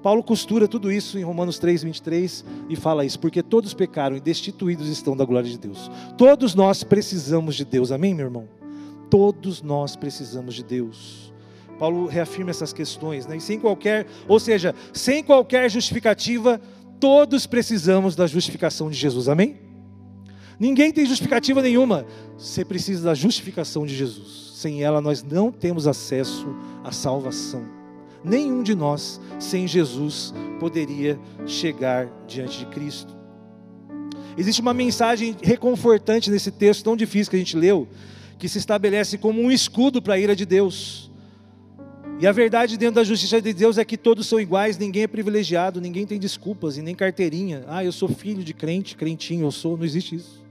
Paulo 0.02 0.22
costura 0.22 0.66
tudo 0.66 0.90
isso 0.90 1.18
em 1.18 1.22
Romanos 1.22 1.58
3, 1.58 1.82
23 1.82 2.42
e 2.70 2.74
fala 2.74 3.04
isso, 3.04 3.20
porque 3.20 3.42
todos 3.42 3.74
pecaram 3.74 4.16
e 4.16 4.20
destituídos 4.20 4.88
estão 4.88 5.14
da 5.14 5.26
glória 5.26 5.50
de 5.50 5.58
Deus. 5.58 5.90
Todos 6.16 6.54
nós 6.54 6.82
precisamos 6.82 7.54
de 7.54 7.66
Deus, 7.66 7.92
amém, 7.92 8.14
meu 8.14 8.24
irmão? 8.24 8.48
Todos 9.10 9.60
nós 9.60 9.94
precisamos 9.94 10.54
de 10.54 10.64
Deus. 10.64 11.34
Paulo 11.78 12.06
reafirma 12.06 12.50
essas 12.50 12.72
questões, 12.72 13.26
né? 13.26 13.36
E 13.36 13.42
sem 13.42 13.60
qualquer, 13.60 14.06
ou 14.26 14.40
seja, 14.40 14.74
sem 14.94 15.22
qualquer 15.22 15.70
justificativa, 15.70 16.58
todos 16.98 17.46
precisamos 17.46 18.16
da 18.16 18.26
justificação 18.26 18.88
de 18.88 18.96
Jesus, 18.96 19.28
amém? 19.28 19.65
Ninguém 20.58 20.90
tem 20.90 21.04
justificativa 21.04 21.60
nenhuma. 21.60 22.06
Você 22.38 22.64
precisa 22.64 23.04
da 23.04 23.14
justificação 23.14 23.84
de 23.86 23.94
Jesus. 23.94 24.52
Sem 24.54 24.82
ela, 24.82 25.00
nós 25.00 25.22
não 25.22 25.52
temos 25.52 25.86
acesso 25.86 26.46
à 26.82 26.90
salvação. 26.90 27.64
Nenhum 28.24 28.62
de 28.62 28.74
nós, 28.74 29.20
sem 29.38 29.68
Jesus, 29.68 30.32
poderia 30.58 31.18
chegar 31.46 32.08
diante 32.26 32.58
de 32.58 32.66
Cristo. 32.66 33.14
Existe 34.36 34.60
uma 34.60 34.74
mensagem 34.74 35.36
reconfortante 35.42 36.30
nesse 36.30 36.50
texto 36.50 36.84
tão 36.84 36.96
difícil 36.96 37.30
que 37.30 37.36
a 37.36 37.38
gente 37.38 37.56
leu, 37.56 37.86
que 38.38 38.48
se 38.48 38.58
estabelece 38.58 39.18
como 39.18 39.40
um 39.40 39.50
escudo 39.50 40.00
para 40.00 40.14
a 40.14 40.18
ira 40.18 40.34
de 40.34 40.44
Deus. 40.44 41.10
E 42.18 42.26
a 42.26 42.32
verdade 42.32 42.78
dentro 42.78 42.94
da 42.94 43.04
justiça 43.04 43.42
de 43.42 43.52
Deus 43.52 43.76
é 43.76 43.84
que 43.84 43.96
todos 43.98 44.26
são 44.26 44.40
iguais, 44.40 44.78
ninguém 44.78 45.02
é 45.02 45.06
privilegiado, 45.06 45.82
ninguém 45.82 46.06
tem 46.06 46.18
desculpas 46.18 46.78
e 46.78 46.82
nem 46.82 46.94
carteirinha. 46.94 47.64
Ah, 47.68 47.84
eu 47.84 47.92
sou 47.92 48.08
filho 48.08 48.42
de 48.42 48.54
crente, 48.54 48.96
crentinho, 48.96 49.46
eu 49.46 49.52
sou, 49.52 49.76
não 49.76 49.84
existe 49.84 50.16
isso. 50.16 50.45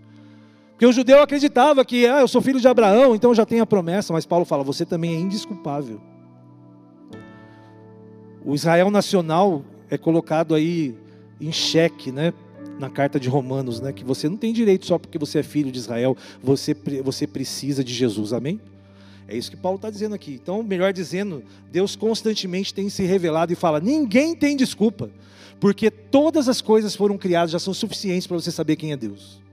Porque 0.75 0.85
o 0.85 0.91
judeu 0.91 1.21
acreditava 1.21 1.85
que, 1.85 2.05
ah, 2.05 2.19
eu 2.19 2.27
sou 2.27 2.41
filho 2.41 2.59
de 2.59 2.67
Abraão, 2.67 3.15
então 3.15 3.33
já 3.33 3.45
tenho 3.45 3.63
a 3.63 3.65
promessa, 3.65 4.11
mas 4.11 4.25
Paulo 4.25 4.43
fala, 4.43 4.61
você 4.61 4.85
também 4.85 5.15
é 5.15 5.19
indisculpável. 5.19 6.01
O 8.43 8.53
Israel 8.53 8.91
nacional 8.91 9.63
é 9.89 9.97
colocado 9.97 10.53
aí 10.53 10.93
em 11.39 11.49
xeque, 11.49 12.11
né? 12.11 12.33
Na 12.77 12.89
carta 12.89 13.17
de 13.17 13.29
Romanos, 13.29 13.79
né? 13.79 13.93
Que 13.93 14.03
você 14.03 14.27
não 14.27 14.35
tem 14.35 14.51
direito 14.51 14.85
só 14.85 14.99
porque 14.99 15.17
você 15.17 15.39
é 15.39 15.43
filho 15.43 15.71
de 15.71 15.79
Israel, 15.79 16.17
você, 16.43 16.75
você 17.01 17.25
precisa 17.25 17.81
de 17.81 17.93
Jesus, 17.93 18.33
amém? 18.33 18.59
É 19.29 19.35
isso 19.35 19.49
que 19.49 19.57
Paulo 19.57 19.77
está 19.77 19.89
dizendo 19.89 20.13
aqui. 20.13 20.33
Então, 20.33 20.61
melhor 20.61 20.91
dizendo, 20.91 21.41
Deus 21.71 21.95
constantemente 21.95 22.73
tem 22.73 22.89
se 22.89 23.03
revelado 23.03 23.53
e 23.53 23.55
fala: 23.55 23.79
ninguém 23.79 24.35
tem 24.35 24.57
desculpa, 24.57 25.09
porque 25.57 25.89
todas 25.89 26.49
as 26.49 26.59
coisas 26.59 26.93
foram 26.97 27.17
criadas, 27.17 27.51
já 27.51 27.59
são 27.59 27.73
suficientes 27.73 28.27
para 28.27 28.35
você 28.35 28.51
saber 28.51 28.75
quem 28.75 28.91
é 28.91 28.97
Deus. 28.97 29.44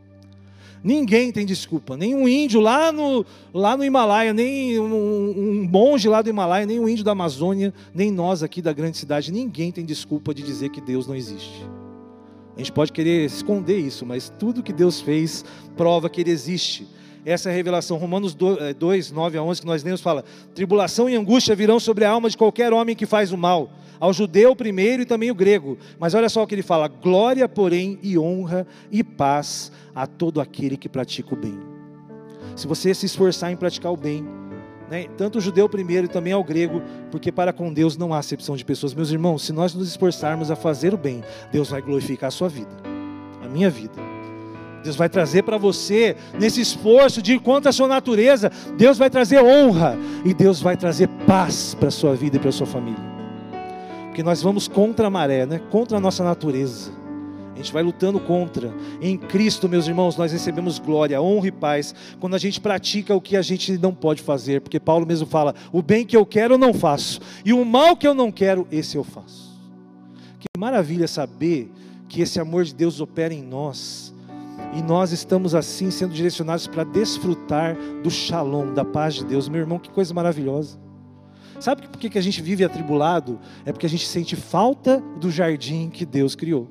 Ninguém 0.84 1.30
tem 1.30 1.46
desculpa, 1.46 1.96
nem 1.96 2.14
um 2.14 2.28
índio 2.28 2.60
lá 2.60 2.90
no, 2.90 3.24
lá 3.54 3.76
no 3.76 3.84
Himalaia, 3.84 4.32
nem 4.32 4.80
um, 4.80 4.84
um 4.84 5.68
monge 5.70 6.08
lá 6.08 6.20
do 6.20 6.28
Himalaia, 6.28 6.66
nem 6.66 6.80
um 6.80 6.88
índio 6.88 7.04
da 7.04 7.12
Amazônia, 7.12 7.72
nem 7.94 8.10
nós 8.10 8.42
aqui 8.42 8.60
da 8.60 8.72
grande 8.72 8.96
cidade, 8.96 9.30
ninguém 9.30 9.70
tem 9.70 9.84
desculpa 9.84 10.34
de 10.34 10.42
dizer 10.42 10.70
que 10.70 10.80
Deus 10.80 11.06
não 11.06 11.14
existe. 11.14 11.64
A 12.56 12.58
gente 12.58 12.72
pode 12.72 12.92
querer 12.92 13.24
esconder 13.24 13.78
isso, 13.78 14.04
mas 14.04 14.32
tudo 14.38 14.62
que 14.62 14.72
Deus 14.72 15.00
fez 15.00 15.44
prova 15.76 16.10
que 16.10 16.20
Ele 16.20 16.30
existe. 16.30 16.86
Essa 17.24 17.48
é 17.48 17.52
a 17.52 17.54
revelação. 17.54 17.96
Romanos 17.98 18.34
2, 18.34 19.12
9 19.12 19.36
eh, 19.36 19.40
a 19.40 19.42
11, 19.42 19.60
que 19.60 19.66
nós 19.66 19.82
lemos, 19.82 20.00
fala: 20.00 20.24
Tribulação 20.54 21.08
e 21.08 21.14
angústia 21.14 21.54
virão 21.54 21.78
sobre 21.78 22.04
a 22.04 22.10
alma 22.10 22.28
de 22.28 22.36
qualquer 22.36 22.72
homem 22.72 22.96
que 22.96 23.06
faz 23.06 23.32
o 23.32 23.38
mal, 23.38 23.70
ao 24.00 24.12
judeu 24.12 24.56
primeiro 24.56 25.02
e 25.02 25.06
também 25.06 25.30
o 25.30 25.34
grego. 25.34 25.78
Mas 25.98 26.14
olha 26.14 26.28
só 26.28 26.42
o 26.42 26.46
que 26.46 26.54
ele 26.54 26.62
fala: 26.62 26.88
Glória, 26.88 27.48
porém, 27.48 27.98
e 28.02 28.18
honra 28.18 28.66
e 28.90 29.04
paz 29.04 29.70
a 29.94 30.06
todo 30.06 30.40
aquele 30.40 30.76
que 30.76 30.88
pratica 30.88 31.32
o 31.32 31.36
bem. 31.36 31.58
Se 32.56 32.66
você 32.66 32.92
se 32.92 33.06
esforçar 33.06 33.52
em 33.52 33.56
praticar 33.56 33.92
o 33.92 33.96
bem, 33.96 34.26
né, 34.90 35.06
tanto 35.16 35.38
o 35.38 35.40
judeu 35.40 35.68
primeiro 35.68 36.06
e 36.06 36.08
também 36.08 36.32
ao 36.32 36.44
grego, 36.44 36.82
porque 37.10 37.30
para 37.30 37.52
com 37.52 37.72
Deus 37.72 37.96
não 37.96 38.12
há 38.12 38.18
acepção 38.18 38.56
de 38.56 38.64
pessoas. 38.64 38.94
Meus 38.94 39.10
irmãos, 39.10 39.44
se 39.44 39.52
nós 39.52 39.72
nos 39.74 39.88
esforçarmos 39.88 40.50
a 40.50 40.56
fazer 40.56 40.92
o 40.92 40.98
bem, 40.98 41.22
Deus 41.50 41.70
vai 41.70 41.80
glorificar 41.80 42.28
a 42.28 42.32
sua 42.32 42.48
vida, 42.48 42.74
a 43.42 43.48
minha 43.48 43.70
vida. 43.70 44.11
Deus 44.82 44.96
vai 44.96 45.08
trazer 45.08 45.42
para 45.42 45.58
você, 45.58 46.16
nesse 46.38 46.60
esforço 46.60 47.22
de 47.22 47.34
ir 47.34 47.40
contra 47.40 47.70
a 47.70 47.72
sua 47.72 47.88
natureza, 47.88 48.50
Deus 48.76 48.98
vai 48.98 49.08
trazer 49.08 49.42
honra 49.42 49.96
e 50.24 50.34
Deus 50.34 50.60
vai 50.60 50.76
trazer 50.76 51.08
paz 51.26 51.74
para 51.74 51.88
a 51.88 51.92
sua 51.92 52.14
vida 52.14 52.36
e 52.36 52.40
para 52.40 52.48
a 52.48 52.52
sua 52.52 52.66
família. 52.66 53.12
Porque 54.06 54.22
nós 54.22 54.42
vamos 54.42 54.68
contra 54.68 55.06
a 55.06 55.10
maré, 55.10 55.46
né? 55.46 55.60
contra 55.70 55.96
a 55.96 56.00
nossa 56.00 56.22
natureza. 56.22 57.02
A 57.54 57.56
gente 57.56 57.72
vai 57.72 57.82
lutando 57.82 58.18
contra. 58.18 58.72
Em 59.00 59.16
Cristo, 59.16 59.68
meus 59.68 59.86
irmãos, 59.86 60.16
nós 60.16 60.32
recebemos 60.32 60.78
glória, 60.78 61.20
honra 61.20 61.48
e 61.48 61.52
paz 61.52 61.94
quando 62.18 62.34
a 62.34 62.38
gente 62.38 62.60
pratica 62.60 63.14
o 63.14 63.20
que 63.20 63.36
a 63.36 63.42
gente 63.42 63.76
não 63.78 63.94
pode 63.94 64.22
fazer, 64.22 64.60
porque 64.62 64.80
Paulo 64.80 65.06
mesmo 65.06 65.26
fala: 65.26 65.54
o 65.70 65.82
bem 65.82 66.04
que 66.04 66.16
eu 66.16 66.24
quero 66.24 66.54
eu 66.54 66.58
não 66.58 66.72
faço, 66.72 67.20
e 67.44 67.52
o 67.52 67.64
mal 67.64 67.96
que 67.96 68.06
eu 68.06 68.14
não 68.14 68.32
quero, 68.32 68.66
esse 68.72 68.96
eu 68.96 69.04
faço. 69.04 69.52
Que 70.38 70.58
maravilha 70.58 71.06
saber 71.06 71.70
que 72.08 72.22
esse 72.22 72.40
amor 72.40 72.64
de 72.64 72.74
Deus 72.74 73.00
opera 73.00 73.32
em 73.32 73.42
nós, 73.42 74.11
e 74.72 74.82
nós 74.82 75.12
estamos 75.12 75.54
assim 75.54 75.90
sendo 75.90 76.14
direcionados 76.14 76.66
para 76.66 76.84
desfrutar 76.84 77.76
do 78.02 78.10
shalom, 78.10 78.72
da 78.72 78.84
paz 78.84 79.14
de 79.14 79.24
Deus. 79.24 79.48
Meu 79.48 79.60
irmão, 79.60 79.78
que 79.78 79.90
coisa 79.90 80.14
maravilhosa. 80.14 80.78
Sabe 81.60 81.86
por 81.86 81.98
que 81.98 82.18
a 82.18 82.22
gente 82.22 82.42
vive 82.42 82.64
atribulado? 82.64 83.38
É 83.64 83.72
porque 83.72 83.86
a 83.86 83.88
gente 83.88 84.06
sente 84.06 84.34
falta 84.34 85.02
do 85.20 85.30
jardim 85.30 85.90
que 85.90 86.04
Deus 86.04 86.34
criou 86.34 86.68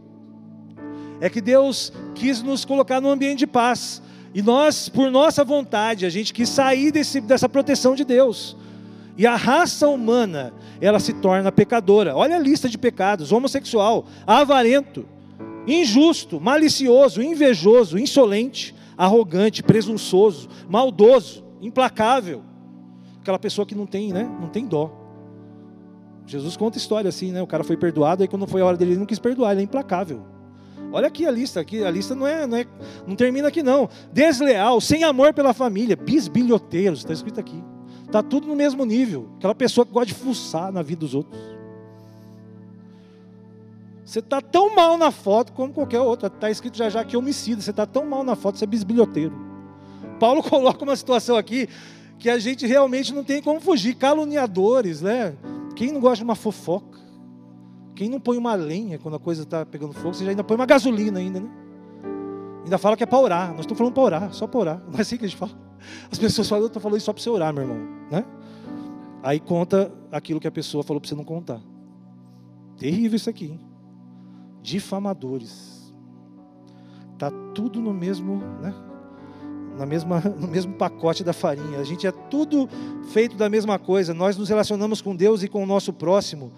é 1.21 1.29
que 1.29 1.39
Deus 1.39 1.93
quis 2.15 2.41
nos 2.41 2.65
colocar 2.65 2.99
num 2.99 3.11
ambiente 3.11 3.39
de 3.39 3.47
paz. 3.47 4.01
E 4.33 4.41
nós, 4.41 4.89
por 4.89 5.11
nossa 5.11 5.43
vontade, 5.45 6.05
a 6.05 6.09
gente 6.09 6.33
quis 6.33 6.49
sair 6.49 6.91
desse, 6.91 7.21
dessa 7.21 7.47
proteção 7.47 7.93
de 7.93 8.03
Deus. 8.03 8.57
E 9.15 9.27
a 9.27 9.35
raça 9.35 9.87
humana, 9.87 10.51
ela 10.81 10.99
se 10.99 11.13
torna 11.13 11.51
pecadora. 11.51 12.15
Olha 12.15 12.37
a 12.37 12.39
lista 12.39 12.67
de 12.67 12.77
pecados: 12.77 13.31
homossexual, 13.31 14.05
avarento, 14.25 15.05
injusto, 15.67 16.39
malicioso, 16.39 17.21
invejoso, 17.21 17.97
insolente, 17.97 18.75
arrogante, 18.97 19.63
presunçoso, 19.63 20.49
maldoso, 20.69 21.43
implacável. 21.61 22.43
Aquela 23.21 23.39
pessoa 23.39 23.65
que 23.65 23.75
não 23.75 23.85
tem, 23.85 24.11
né? 24.11 24.29
Não 24.39 24.49
tem 24.49 24.65
dó. 24.65 24.91
Jesus 26.25 26.55
conta 26.55 26.77
história 26.77 27.09
assim, 27.09 27.31
né? 27.31 27.41
O 27.41 27.47
cara 27.47 27.63
foi 27.63 27.77
perdoado, 27.77 28.23
aí 28.23 28.27
quando 28.27 28.47
foi 28.47 28.61
a 28.61 28.65
hora 28.65 28.77
dele, 28.77 28.91
ele 28.91 28.99
não 28.99 29.05
quis 29.05 29.19
perdoar, 29.19 29.51
ele 29.51 29.61
é 29.61 29.63
implacável. 29.63 30.21
Olha 30.93 31.07
aqui 31.07 31.25
a 31.25 31.31
lista, 31.31 31.59
aqui 31.59 31.83
a 31.83 31.89
lista 31.89 32.13
não 32.13 32.27
é, 32.27 32.45
não 32.45 32.57
é, 32.57 32.65
não 33.07 33.15
termina 33.15 33.47
aqui 33.47 33.63
não. 33.63 33.89
Desleal, 34.11 34.81
sem 34.81 35.03
amor 35.03 35.33
pela 35.33 35.53
família, 35.53 35.95
bisbilhoteiros, 35.95 36.99
está 36.99 37.13
escrito 37.13 37.39
aqui. 37.39 37.63
Está 38.05 38.21
tudo 38.21 38.45
no 38.47 38.55
mesmo 38.55 38.83
nível. 38.83 39.29
Aquela 39.37 39.55
pessoa 39.55 39.85
que 39.85 39.91
gosta 39.93 40.07
de 40.07 40.13
fuçar 40.13 40.71
na 40.71 40.81
vida 40.81 40.99
dos 40.99 41.15
outros. 41.15 41.39
Você 44.11 44.19
está 44.19 44.41
tão 44.41 44.75
mal 44.75 44.97
na 44.97 45.09
foto 45.09 45.53
como 45.53 45.71
qualquer 45.71 46.01
outra. 46.01 46.27
Está 46.27 46.51
escrito 46.51 46.77
já 46.77 46.89
já 46.89 47.01
que 47.01 47.15
homicida. 47.15 47.61
Você 47.61 47.69
está 47.69 47.85
tão 47.85 48.05
mal 48.05 48.25
na 48.25 48.35
foto, 48.35 48.57
você 48.57 48.65
é 48.65 48.67
bisbilhoteiro. 48.67 49.33
Paulo 50.19 50.43
coloca 50.43 50.83
uma 50.83 50.97
situação 50.97 51.37
aqui 51.37 51.69
que 52.19 52.29
a 52.29 52.37
gente 52.37 52.67
realmente 52.67 53.13
não 53.13 53.23
tem 53.23 53.41
como 53.41 53.61
fugir. 53.61 53.95
Caluniadores, 53.95 55.01
né? 55.01 55.33
Quem 55.77 55.93
não 55.93 56.01
gosta 56.01 56.17
de 56.17 56.23
uma 56.25 56.35
fofoca? 56.35 56.99
Quem 57.95 58.09
não 58.09 58.19
põe 58.19 58.37
uma 58.37 58.53
lenha 58.53 58.99
quando 58.99 59.15
a 59.15 59.19
coisa 59.19 59.43
está 59.43 59.65
pegando 59.65 59.93
fogo, 59.93 60.13
você 60.13 60.25
já 60.25 60.31
ainda 60.31 60.43
põe 60.43 60.57
uma 60.57 60.65
gasolina 60.65 61.17
ainda, 61.17 61.39
né? 61.39 61.49
Ainda 62.65 62.77
fala 62.77 62.97
que 62.97 63.03
é 63.03 63.05
para 63.05 63.17
orar. 63.17 63.51
Nós 63.51 63.61
estamos 63.61 63.77
falando 63.77 63.93
para 63.93 64.03
orar, 64.03 64.33
só 64.33 64.45
para 64.45 64.59
orar. 64.59 64.83
Não 64.89 64.99
é 64.99 65.03
assim 65.03 65.15
que 65.15 65.23
a 65.23 65.27
gente 65.29 65.37
fala. 65.37 65.53
As 66.11 66.19
pessoas 66.19 66.49
falam, 66.49 66.65
eu 66.65 66.67
estou 66.67 66.81
falando 66.81 66.97
isso 66.97 67.05
só 67.05 67.13
para 67.13 67.23
você 67.23 67.29
orar, 67.29 67.53
meu 67.53 67.63
irmão. 67.63 67.77
Né? 68.11 68.25
Aí 69.23 69.39
conta 69.39 69.89
aquilo 70.11 70.37
que 70.37 70.49
a 70.49 70.51
pessoa 70.51 70.83
falou 70.83 70.99
para 70.99 71.07
você 71.07 71.15
não 71.15 71.23
contar. 71.23 71.61
Terrível 72.77 73.15
isso 73.15 73.29
aqui. 73.29 73.45
Hein? 73.45 73.70
Difamadores. 74.61 75.93
Tá 77.17 77.31
tudo 77.53 77.79
no 77.79 77.93
mesmo, 77.93 78.37
né? 78.61 78.73
Na 79.77 79.85
mesma, 79.85 80.19
no 80.39 80.47
mesmo 80.47 80.73
pacote 80.73 81.23
da 81.23 81.33
farinha. 81.33 81.79
A 81.79 81.83
gente 81.83 82.05
é 82.05 82.11
tudo 82.11 82.67
feito 83.11 83.35
da 83.35 83.49
mesma 83.49 83.77
coisa. 83.79 84.13
Nós 84.13 84.37
nos 84.37 84.49
relacionamos 84.49 85.01
com 85.01 85.15
Deus 85.15 85.43
e 85.43 85.47
com 85.47 85.63
o 85.63 85.65
nosso 85.65 85.93
próximo 85.93 86.51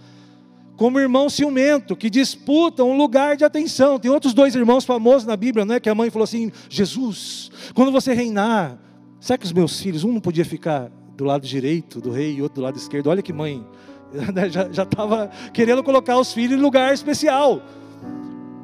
como 0.76 1.00
irmão 1.00 1.30
ciumento, 1.30 1.96
que 1.96 2.10
disputa 2.10 2.84
um 2.84 2.98
lugar 2.98 3.38
de 3.38 3.46
atenção. 3.46 4.00
Tem 4.00 4.10
outros 4.10 4.34
dois 4.34 4.56
irmãos 4.56 4.86
famosos 4.86 5.26
na 5.26 5.38
Bíblia, 5.38 5.66
não 5.66 5.76
é? 5.76 5.80
Que 5.80 5.90
a 5.90 5.96
mãe 5.96 6.10
falou 6.10 6.24
assim: 6.24 6.52
Jesus, 6.70 7.52
quando 7.74 7.92
você 7.92 8.14
reinar, 8.14 8.78
será 9.20 9.38
que 9.38 9.46
os 9.46 9.54
meus 9.54 9.80
filhos, 9.80 10.04
um 10.04 10.12
não 10.12 10.22
podia 10.22 10.46
ficar 10.46 10.92
do 11.16 11.26
lado 11.26 11.46
direito 11.46 12.02
do 12.02 12.12
rei 12.12 12.36
e 12.36 12.42
outro 12.42 12.56
do 12.56 12.64
lado 12.64 12.78
esquerdo? 12.78 13.08
Olha 13.08 13.22
que 13.22 13.32
mãe, 13.32 13.64
já 14.72 14.84
estava 14.84 15.30
querendo 15.54 15.84
colocar 15.84 16.18
os 16.18 16.34
filhos 16.34 16.58
em 16.58 16.62
lugar 16.62 16.94
especial. 16.94 17.62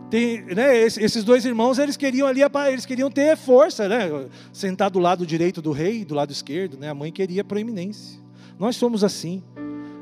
Tem, 0.09 0.41
né, 0.43 0.75
esses 0.77 1.23
dois 1.23 1.45
irmãos, 1.45 1.77
eles 1.77 1.95
queriam 1.95 2.27
ali, 2.27 2.41
eles 2.67 2.85
queriam 2.85 3.11
ter 3.11 3.37
força, 3.37 3.87
né? 3.87 4.27
Sentar 4.51 4.89
do 4.89 4.97
lado 4.97 5.25
direito 5.25 5.61
do 5.61 5.71
rei, 5.71 6.03
do 6.03 6.15
lado 6.15 6.31
esquerdo, 6.31 6.77
né? 6.77 6.89
A 6.89 6.95
mãe 6.95 7.11
queria 7.11 7.43
proeminência. 7.43 8.19
Nós 8.57 8.75
somos 8.75 9.03
assim. 9.03 9.43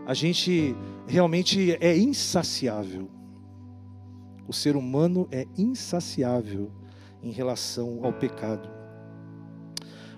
A 0.05 0.13
gente 0.13 0.73
realmente 1.05 1.77
é 1.81 1.97
insaciável. 1.97 3.09
O 4.47 4.53
ser 4.53 4.77
humano 4.77 5.27
é 5.29 5.45
insaciável 5.57 6.71
em 7.21 7.31
relação 7.31 7.99
ao 8.03 8.13
pecado. 8.13 8.69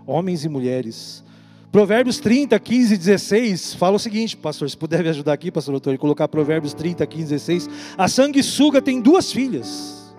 Homens 0.05 0.45
e 0.45 0.49
mulheres. 0.49 1.23
Provérbios 1.71 2.19
30, 2.19 2.59
15 2.59 2.93
e 2.95 2.97
16 2.97 3.73
fala 3.75 3.95
o 3.95 3.99
seguinte, 3.99 4.35
pastor, 4.35 4.67
se 4.67 4.75
puder 4.75 5.03
me 5.03 5.09
ajudar 5.09 5.33
aqui, 5.33 5.51
pastor 5.51 5.73
doutor, 5.73 5.93
e 5.93 5.99
colocar 5.99 6.27
Provérbios 6.27 6.73
30, 6.73 7.05
15 7.05 7.23
e 7.23 7.27
16. 7.27 7.69
A 7.95 8.07
sanguessuga 8.07 8.81
tem 8.81 8.99
duas 8.99 9.31
filhas, 9.31 10.15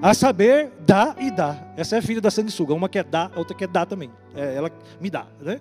a 0.00 0.14
saber, 0.14 0.70
dá 0.86 1.16
e 1.18 1.28
dá. 1.32 1.58
Essa 1.76 1.96
é 1.96 1.98
a 1.98 2.02
filha 2.02 2.20
da 2.20 2.30
sanguessuga, 2.30 2.72
uma 2.72 2.88
quer 2.88 3.02
dar, 3.02 3.32
a 3.34 3.38
outra 3.40 3.56
quer 3.56 3.66
dar 3.66 3.84
também. 3.84 4.12
É, 4.32 4.54
ela 4.54 4.70
me 5.00 5.10
dá, 5.10 5.26
né? 5.40 5.60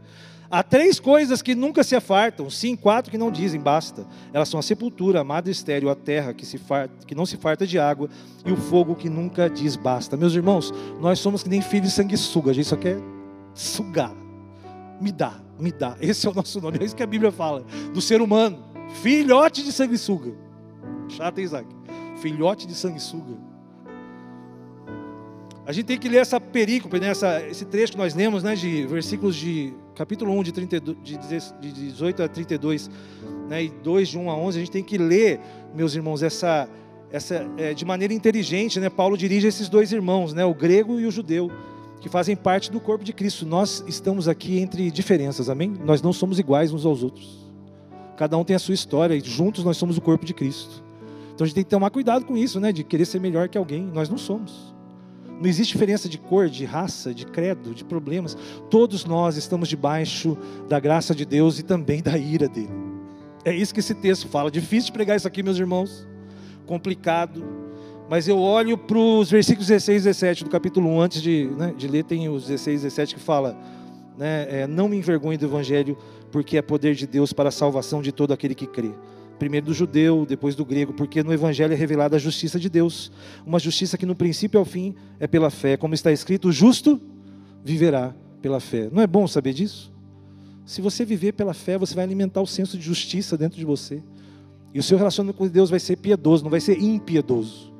Há 0.49 0.61
três 0.61 0.99
coisas 0.99 1.41
que 1.41 1.55
nunca 1.55 1.83
se 1.83 1.95
afartam, 1.95 2.47
sim, 2.47 2.75
quatro 2.75 3.09
que 3.09 3.17
não 3.17 3.31
dizem 3.31 3.59
basta. 3.59 4.05
Elas 4.31 4.47
são 4.47 4.59
a 4.59 4.63
sepultura, 4.63 5.21
a 5.21 5.23
madre 5.23 5.51
estéreo, 5.51 5.89
a 5.89 5.95
terra 5.95 6.33
que, 6.33 6.45
se 6.45 6.59
farta, 6.59 6.93
que 7.07 7.15
não 7.15 7.25
se 7.25 7.37
farta 7.37 7.65
de 7.65 7.79
água 7.79 8.09
e 8.45 8.51
o 8.51 8.57
fogo 8.57 8.93
que 8.93 9.09
nunca 9.09 9.49
diz 9.49 9.75
basta. 9.75 10.15
Meus 10.15 10.35
irmãos, 10.35 10.71
nós 10.99 11.17
somos 11.19 11.41
que 11.41 11.49
nem 11.49 11.61
filhos 11.61 11.87
de 11.87 11.95
sanguessuga, 11.95 12.51
a 12.51 12.53
gente 12.53 12.67
só 12.67 12.75
quer 12.75 12.97
sugar. 13.55 14.20
Me 15.01 15.11
dá, 15.11 15.33
me 15.59 15.71
dá. 15.71 15.97
Esse 15.99 16.27
é 16.27 16.29
o 16.29 16.33
nosso 16.33 16.61
nome, 16.61 16.77
é 16.79 16.83
isso 16.83 16.95
que 16.95 17.01
a 17.01 17.07
Bíblia 17.07 17.31
fala 17.31 17.65
do 17.91 17.99
ser 17.99 18.21
humano. 18.21 18.63
Filhote 19.01 19.63
de 19.63 19.71
sanguessuga. 19.71 20.31
Chato, 21.09 21.41
Isaac? 21.41 21.67
Filhote 22.21 22.67
de 22.67 22.75
sanguessuga. 22.75 23.35
A 25.65 25.71
gente 25.71 25.85
tem 25.85 25.97
que 25.97 26.09
ler 26.09 26.17
essa 26.17 26.39
perícope, 26.39 26.99
né, 26.99 27.09
essa, 27.09 27.41
esse 27.47 27.65
trecho 27.65 27.93
que 27.93 27.97
nós 27.97 28.13
lemos, 28.13 28.43
né, 28.43 28.55
de 28.55 28.85
versículos 28.85 29.35
de 29.35 29.73
capítulo 29.95 30.31
1, 30.33 30.43
de, 30.43 30.51
32, 30.51 30.97
de 31.59 31.71
18 31.71 32.23
a 32.23 32.27
32, 32.27 32.89
né, 33.47 33.63
e 33.63 33.69
2, 33.69 34.09
de 34.09 34.17
1 34.17 34.29
a 34.29 34.35
11, 34.35 34.57
a 34.57 34.59
gente 34.61 34.71
tem 34.71 34.83
que 34.83 34.97
ler, 34.97 35.39
meus 35.73 35.95
irmãos, 35.95 36.23
essa, 36.23 36.67
essa 37.11 37.47
é, 37.57 37.73
de 37.73 37.85
maneira 37.85 38.13
inteligente, 38.13 38.79
né, 38.79 38.89
Paulo 38.89 39.17
dirige 39.17 39.47
esses 39.47 39.69
dois 39.69 39.91
irmãos, 39.91 40.33
né, 40.33 40.43
o 40.43 40.53
grego 40.53 40.99
e 40.99 41.05
o 41.05 41.11
judeu, 41.11 41.51
que 42.01 42.09
fazem 42.09 42.35
parte 42.35 42.71
do 42.71 42.79
corpo 42.79 43.05
de 43.05 43.13
Cristo. 43.13 43.45
Nós 43.45 43.83
estamos 43.87 44.27
aqui 44.27 44.59
entre 44.59 44.89
diferenças, 44.89 45.49
amém? 45.49 45.71
Nós 45.85 46.01
não 46.01 46.11
somos 46.11 46.39
iguais 46.39 46.73
uns 46.73 46.83
aos 46.83 47.03
outros. 47.03 47.47
Cada 48.17 48.35
um 48.37 48.43
tem 48.43 48.55
a 48.55 48.59
sua 48.59 48.73
história 48.73 49.15
e 49.15 49.21
juntos 49.21 49.63
nós 49.63 49.77
somos 49.77 49.97
o 49.97 50.01
corpo 50.01 50.25
de 50.25 50.33
Cristo. 50.33 50.83
Então 51.33 51.45
a 51.45 51.47
gente 51.47 51.55
tem 51.55 51.63
que 51.63 51.69
tomar 51.69 51.91
cuidado 51.91 52.25
com 52.25 52.35
isso, 52.35 52.59
né, 52.59 52.71
de 52.71 52.83
querer 52.83 53.05
ser 53.05 53.21
melhor 53.21 53.47
que 53.47 53.57
alguém. 53.57 53.83
Nós 53.83 54.09
não 54.09 54.17
somos. 54.17 54.73
Não 55.39 55.47
existe 55.47 55.73
diferença 55.73 56.09
de 56.09 56.17
cor, 56.17 56.49
de 56.49 56.65
raça, 56.65 57.13
de 57.13 57.25
credo, 57.25 57.73
de 57.73 57.83
problemas. 57.83 58.35
Todos 58.69 59.05
nós 59.05 59.37
estamos 59.37 59.69
debaixo 59.69 60.37
da 60.67 60.79
graça 60.79 61.15
de 61.15 61.25
Deus 61.25 61.59
e 61.59 61.63
também 61.63 62.01
da 62.01 62.17
ira 62.17 62.47
dele. 62.47 62.69
É 63.45 63.55
isso 63.55 63.73
que 63.73 63.79
esse 63.79 63.95
texto 63.95 64.27
fala. 64.27 64.51
Difícil 64.51 64.87
de 64.87 64.91
pregar 64.93 65.17
isso 65.17 65.27
aqui, 65.27 65.41
meus 65.41 65.57
irmãos. 65.57 66.07
Complicado. 66.65 67.60
Mas 68.11 68.27
eu 68.27 68.37
olho 68.37 68.77
para 68.77 68.97
os 68.97 69.31
versículos 69.31 69.69
16 69.69 70.01
e 70.01 70.09
17 70.09 70.43
do 70.43 70.49
capítulo 70.49 70.89
1, 70.97 70.99
antes 70.99 71.21
de, 71.21 71.49
né, 71.57 71.73
de 71.77 71.87
ler, 71.87 72.03
tem 72.03 72.27
os 72.27 72.45
16 72.45 72.81
e 72.81 72.83
17 72.83 73.15
que 73.15 73.21
fala: 73.21 73.57
né, 74.17 74.47
é, 74.49 74.67
Não 74.67 74.89
me 74.89 74.97
envergonhe 74.97 75.37
do 75.37 75.45
evangelho, 75.45 75.97
porque 76.29 76.57
é 76.57 76.61
poder 76.61 76.93
de 76.93 77.07
Deus 77.07 77.31
para 77.31 77.47
a 77.47 77.51
salvação 77.53 78.01
de 78.01 78.11
todo 78.11 78.33
aquele 78.33 78.53
que 78.53 78.67
crê 78.67 78.91
primeiro 79.39 79.67
do 79.67 79.73
judeu, 79.73 80.25
depois 80.27 80.55
do 80.55 80.65
grego, 80.65 80.93
porque 80.93 81.23
no 81.23 81.33
Evangelho 81.33 81.73
é 81.73 81.75
revelada 81.75 82.15
a 82.15 82.19
justiça 82.19 82.59
de 82.59 82.69
Deus, 82.69 83.11
uma 83.43 83.57
justiça 83.57 83.97
que 83.97 84.05
no 84.05 84.13
princípio 84.13 84.59
ao 84.59 84.65
fim 84.65 84.93
é 85.19 85.25
pela 85.25 85.49
fé, 85.49 85.77
como 85.77 85.95
está 85.95 86.11
escrito: 86.11 86.49
o 86.49 86.51
justo 86.51 87.01
viverá 87.63 88.13
pela 88.41 88.59
fé. 88.59 88.89
Não 88.91 89.01
é 89.01 89.07
bom 89.07 89.25
saber 89.25 89.53
disso? 89.53 89.91
Se 90.65 90.81
você 90.81 91.05
viver 91.05 91.31
pela 91.31 91.53
fé, 91.53 91.77
você 91.77 91.95
vai 91.95 92.03
alimentar 92.03 92.41
o 92.41 92.45
senso 92.45 92.77
de 92.77 92.83
justiça 92.83 93.37
dentro 93.37 93.57
de 93.57 93.65
você, 93.65 94.03
e 94.73 94.79
o 94.79 94.83
seu 94.83 94.97
relacionamento 94.97 95.37
com 95.37 95.47
Deus 95.47 95.69
vai 95.69 95.79
ser 95.79 95.95
piedoso, 95.95 96.43
não 96.43 96.51
vai 96.51 96.59
ser 96.59 96.77
impiedoso. 96.77 97.70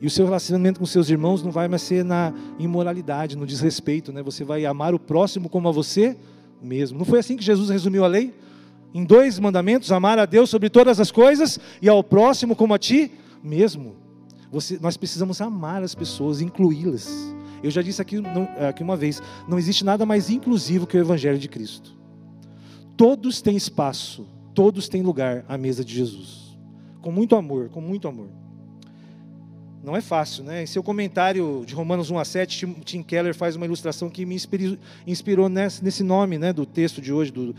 E 0.00 0.06
o 0.06 0.10
seu 0.10 0.24
relacionamento 0.24 0.78
com 0.78 0.86
seus 0.86 1.10
irmãos 1.10 1.42
não 1.42 1.50
vai 1.50 1.66
mais 1.66 1.82
ser 1.82 2.04
na 2.04 2.32
imoralidade, 2.58 3.36
no 3.36 3.46
desrespeito, 3.46 4.12
né? 4.12 4.22
Você 4.22 4.44
vai 4.44 4.64
amar 4.64 4.94
o 4.94 4.98
próximo 4.98 5.48
como 5.48 5.68
a 5.68 5.72
você 5.72 6.16
mesmo. 6.62 6.98
Não 6.98 7.04
foi 7.04 7.18
assim 7.18 7.36
que 7.36 7.44
Jesus 7.44 7.68
resumiu 7.68 8.04
a 8.04 8.08
lei? 8.08 8.32
Em 8.94 9.04
dois 9.04 9.38
mandamentos: 9.38 9.90
amar 9.90 10.18
a 10.18 10.24
Deus 10.24 10.50
sobre 10.50 10.70
todas 10.70 11.00
as 11.00 11.10
coisas 11.10 11.58
e 11.82 11.88
ao 11.88 12.02
próximo 12.04 12.54
como 12.54 12.74
a 12.74 12.78
ti 12.78 13.10
mesmo. 13.42 13.96
Você, 14.50 14.78
nós 14.80 14.96
precisamos 14.96 15.40
amar 15.40 15.82
as 15.82 15.94
pessoas, 15.94 16.40
incluí-las. 16.40 17.34
Eu 17.62 17.70
já 17.70 17.82
disse 17.82 18.00
aqui, 18.00 18.20
não, 18.20 18.48
aqui 18.68 18.82
uma 18.82 18.96
vez: 18.96 19.20
não 19.48 19.58
existe 19.58 19.84
nada 19.84 20.06
mais 20.06 20.30
inclusivo 20.30 20.86
que 20.86 20.96
o 20.96 21.00
Evangelho 21.00 21.38
de 21.38 21.48
Cristo. 21.48 21.96
Todos 22.96 23.42
têm 23.42 23.56
espaço, 23.56 24.26
todos 24.54 24.88
têm 24.88 25.02
lugar 25.02 25.44
à 25.48 25.58
mesa 25.58 25.84
de 25.84 25.94
Jesus. 25.94 26.56
Com 27.00 27.12
muito 27.12 27.36
amor, 27.36 27.68
com 27.68 27.80
muito 27.80 28.08
amor. 28.08 28.28
Não 29.82 29.94
é 29.94 30.00
fácil, 30.00 30.42
né? 30.42 30.62
Em 30.62 30.66
seu 30.66 30.82
comentário 30.82 31.62
de 31.64 31.74
Romanos 31.74 32.10
1 32.10 32.18
a 32.18 32.24
7, 32.24 32.66
Tim 32.84 33.02
Keller 33.02 33.34
faz 33.34 33.54
uma 33.54 33.64
ilustração 33.64 34.10
que 34.10 34.26
me 34.26 34.34
inspirou, 34.34 35.48
nesse, 35.48 36.02
nome 36.02 36.36
né, 36.36 36.52
do 36.52 36.66
texto 36.66 37.00
de 37.00 37.12
hoje, 37.12 37.30
do, 37.30 37.54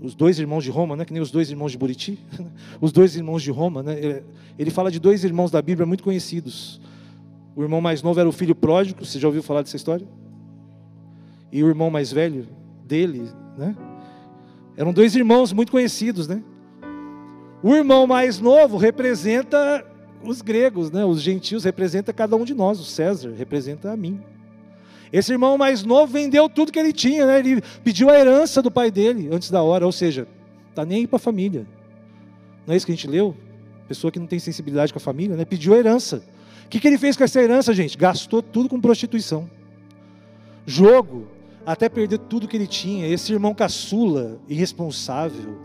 os 0.00 0.14
dois 0.14 0.38
irmãos 0.38 0.64
de 0.64 0.70
Roma, 0.70 0.96
né, 0.96 1.04
que 1.04 1.12
nem 1.12 1.22
os 1.22 1.30
dois 1.30 1.48
irmãos 1.48 1.70
de 1.70 1.78
Buriti, 1.78 2.18
os 2.80 2.90
dois 2.90 3.14
irmãos 3.14 3.42
de 3.42 3.50
Roma. 3.50 3.82
Né, 3.82 4.22
ele 4.58 4.70
fala 4.70 4.90
de 4.90 4.98
dois 4.98 5.22
irmãos 5.22 5.50
da 5.50 5.62
Bíblia 5.62 5.86
muito 5.86 6.02
conhecidos. 6.02 6.80
O 7.54 7.62
irmão 7.62 7.80
mais 7.80 8.02
novo 8.02 8.18
era 8.18 8.28
o 8.28 8.32
filho 8.32 8.54
pródigo, 8.54 9.04
você 9.04 9.18
já 9.18 9.28
ouviu 9.28 9.42
falar 9.42 9.62
dessa 9.62 9.76
história? 9.76 10.06
E 11.52 11.62
o 11.62 11.68
irmão 11.68 11.90
mais 11.90 12.12
velho 12.12 12.48
dele, 12.84 13.28
né? 13.56 13.76
Eram 14.76 14.92
dois 14.92 15.14
irmãos 15.14 15.52
muito 15.52 15.70
conhecidos, 15.70 16.26
né? 16.26 16.42
O 17.62 17.74
irmão 17.74 18.06
mais 18.06 18.40
novo 18.40 18.76
representa 18.76 19.84
os 20.22 20.42
gregos, 20.42 20.90
né? 20.90 21.04
Os 21.04 21.20
gentios 21.20 21.64
representa 21.64 22.12
cada 22.12 22.36
um 22.36 22.44
de 22.44 22.54
nós. 22.54 22.80
O 22.80 22.84
César 22.84 23.32
representa 23.36 23.90
a 23.90 23.96
mim. 23.96 24.20
Esse 25.12 25.32
irmão 25.32 25.58
mais 25.58 25.82
novo 25.82 26.12
vendeu 26.12 26.48
tudo 26.48 26.70
que 26.70 26.78
ele 26.78 26.92
tinha, 26.92 27.26
né? 27.26 27.38
Ele 27.40 27.62
pediu 27.82 28.08
a 28.10 28.18
herança 28.18 28.62
do 28.62 28.70
pai 28.70 28.90
dele 28.90 29.28
antes 29.32 29.50
da 29.50 29.62
hora, 29.62 29.84
ou 29.84 29.92
seja, 29.92 30.26
tá 30.74 30.84
nem 30.84 30.98
aí 30.98 31.06
para 31.06 31.16
a 31.16 31.20
família. 31.20 31.66
Não 32.66 32.74
é 32.74 32.76
isso 32.76 32.86
que 32.86 32.92
a 32.92 32.94
gente 32.94 33.08
leu? 33.08 33.36
Pessoa 33.88 34.12
que 34.12 34.20
não 34.20 34.26
tem 34.26 34.38
sensibilidade 34.38 34.92
com 34.92 34.98
a 34.98 35.02
família, 35.02 35.36
né? 35.36 35.44
Pediu 35.44 35.74
a 35.74 35.78
herança. 35.78 36.22
O 36.64 36.68
que, 36.68 36.78
que 36.78 36.86
ele 36.86 36.98
fez 36.98 37.16
com 37.16 37.24
essa 37.24 37.42
herança, 37.42 37.74
gente? 37.74 37.98
Gastou 37.98 38.40
tudo 38.40 38.68
com 38.68 38.80
prostituição, 38.80 39.50
jogo, 40.64 41.26
até 41.66 41.88
perder 41.88 42.18
tudo 42.18 42.46
que 42.46 42.56
ele 42.56 42.68
tinha. 42.68 43.08
Esse 43.08 43.32
irmão 43.32 43.52
caçula, 43.52 44.38
irresponsável, 44.48 45.58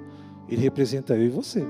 ele 0.50 0.62
representa 0.62 1.15
eu 1.15 1.26
e 1.26 1.30
você. 1.30 1.63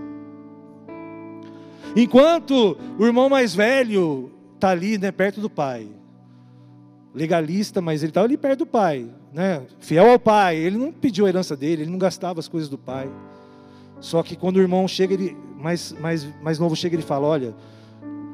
Enquanto 1.95 2.77
o 2.99 3.05
irmão 3.05 3.29
mais 3.29 3.55
velho 3.55 4.31
está 4.55 4.69
ali, 4.69 4.97
né, 4.97 5.12
perto 5.12 5.39
do 5.39 5.49
pai, 5.49 5.88
legalista, 7.13 7.81
mas 7.81 8.03
ele 8.03 8.10
estava 8.10 8.27
ali 8.27 8.38
perto 8.38 8.60
do 8.60 8.65
pai, 8.65 9.08
né? 9.34 9.62
fiel 9.79 10.12
ao 10.12 10.19
pai. 10.19 10.58
Ele 10.58 10.77
não 10.77 10.91
pediu 10.91 11.25
a 11.25 11.29
herança 11.29 11.55
dele, 11.55 11.84
ele 11.84 11.91
não 11.91 11.97
gastava 11.97 12.39
as 12.39 12.47
coisas 12.47 12.69
do 12.69 12.77
pai. 12.77 13.10
Só 14.01 14.21
que 14.21 14.36
quando 14.36 14.58
o 14.58 14.62
irmão 14.62 14.86
chega, 14.88 15.13
ele 15.13 15.38
mais, 15.58 15.93
mais, 15.93 16.27
mais 16.41 16.60
novo 16.60 16.75
chega, 16.75 16.95
ele 16.95 17.03
fala: 17.03 17.25
Olha, 17.25 17.55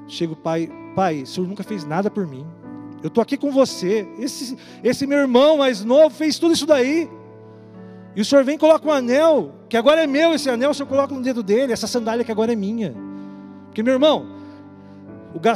chega 0.08 0.34
o 0.34 0.36
pai, 0.36 0.67
pai, 0.95 1.21
o 1.21 1.28
senhor 1.28 1.47
nunca 1.47 1.63
fez 1.63 1.86
nada 1.86 2.10
por 2.10 2.26
mim. 2.26 2.45
Eu 3.04 3.08
estou 3.08 3.21
aqui 3.21 3.38
com 3.38 3.52
você. 3.52 4.08
Esse, 4.17 4.58
esse 4.84 5.06
meu 5.06 5.19
irmão 5.19 5.58
mais 5.58 5.84
novo 5.84 6.15
fez 6.15 6.39
tudo 6.39 6.54
isso 6.54 6.65
daí. 6.65 7.08
E 8.15 8.21
o 8.21 8.26
senhor 8.26 8.43
vem 8.43 8.56
e 8.56 8.58
coloca 8.58 8.88
um 8.88 8.91
anel, 8.91 9.54
que 9.69 9.78
agora 9.78 10.04
é 10.04 10.08
meu 10.08 10.34
esse 10.34 10.50
anel, 10.50 10.71
o 10.71 10.74
senhor 10.74 10.89
coloca 10.89 11.13
no 11.13 11.21
dedo 11.21 11.41
dele, 11.41 11.71
essa 11.71 11.88
sandália 11.88 12.26
que 12.26 12.32
agora 12.32 12.52
é 12.52 12.56
minha. 12.56 12.93
Porque, 13.72 13.82
meu 13.82 13.94
irmão, 13.94 14.28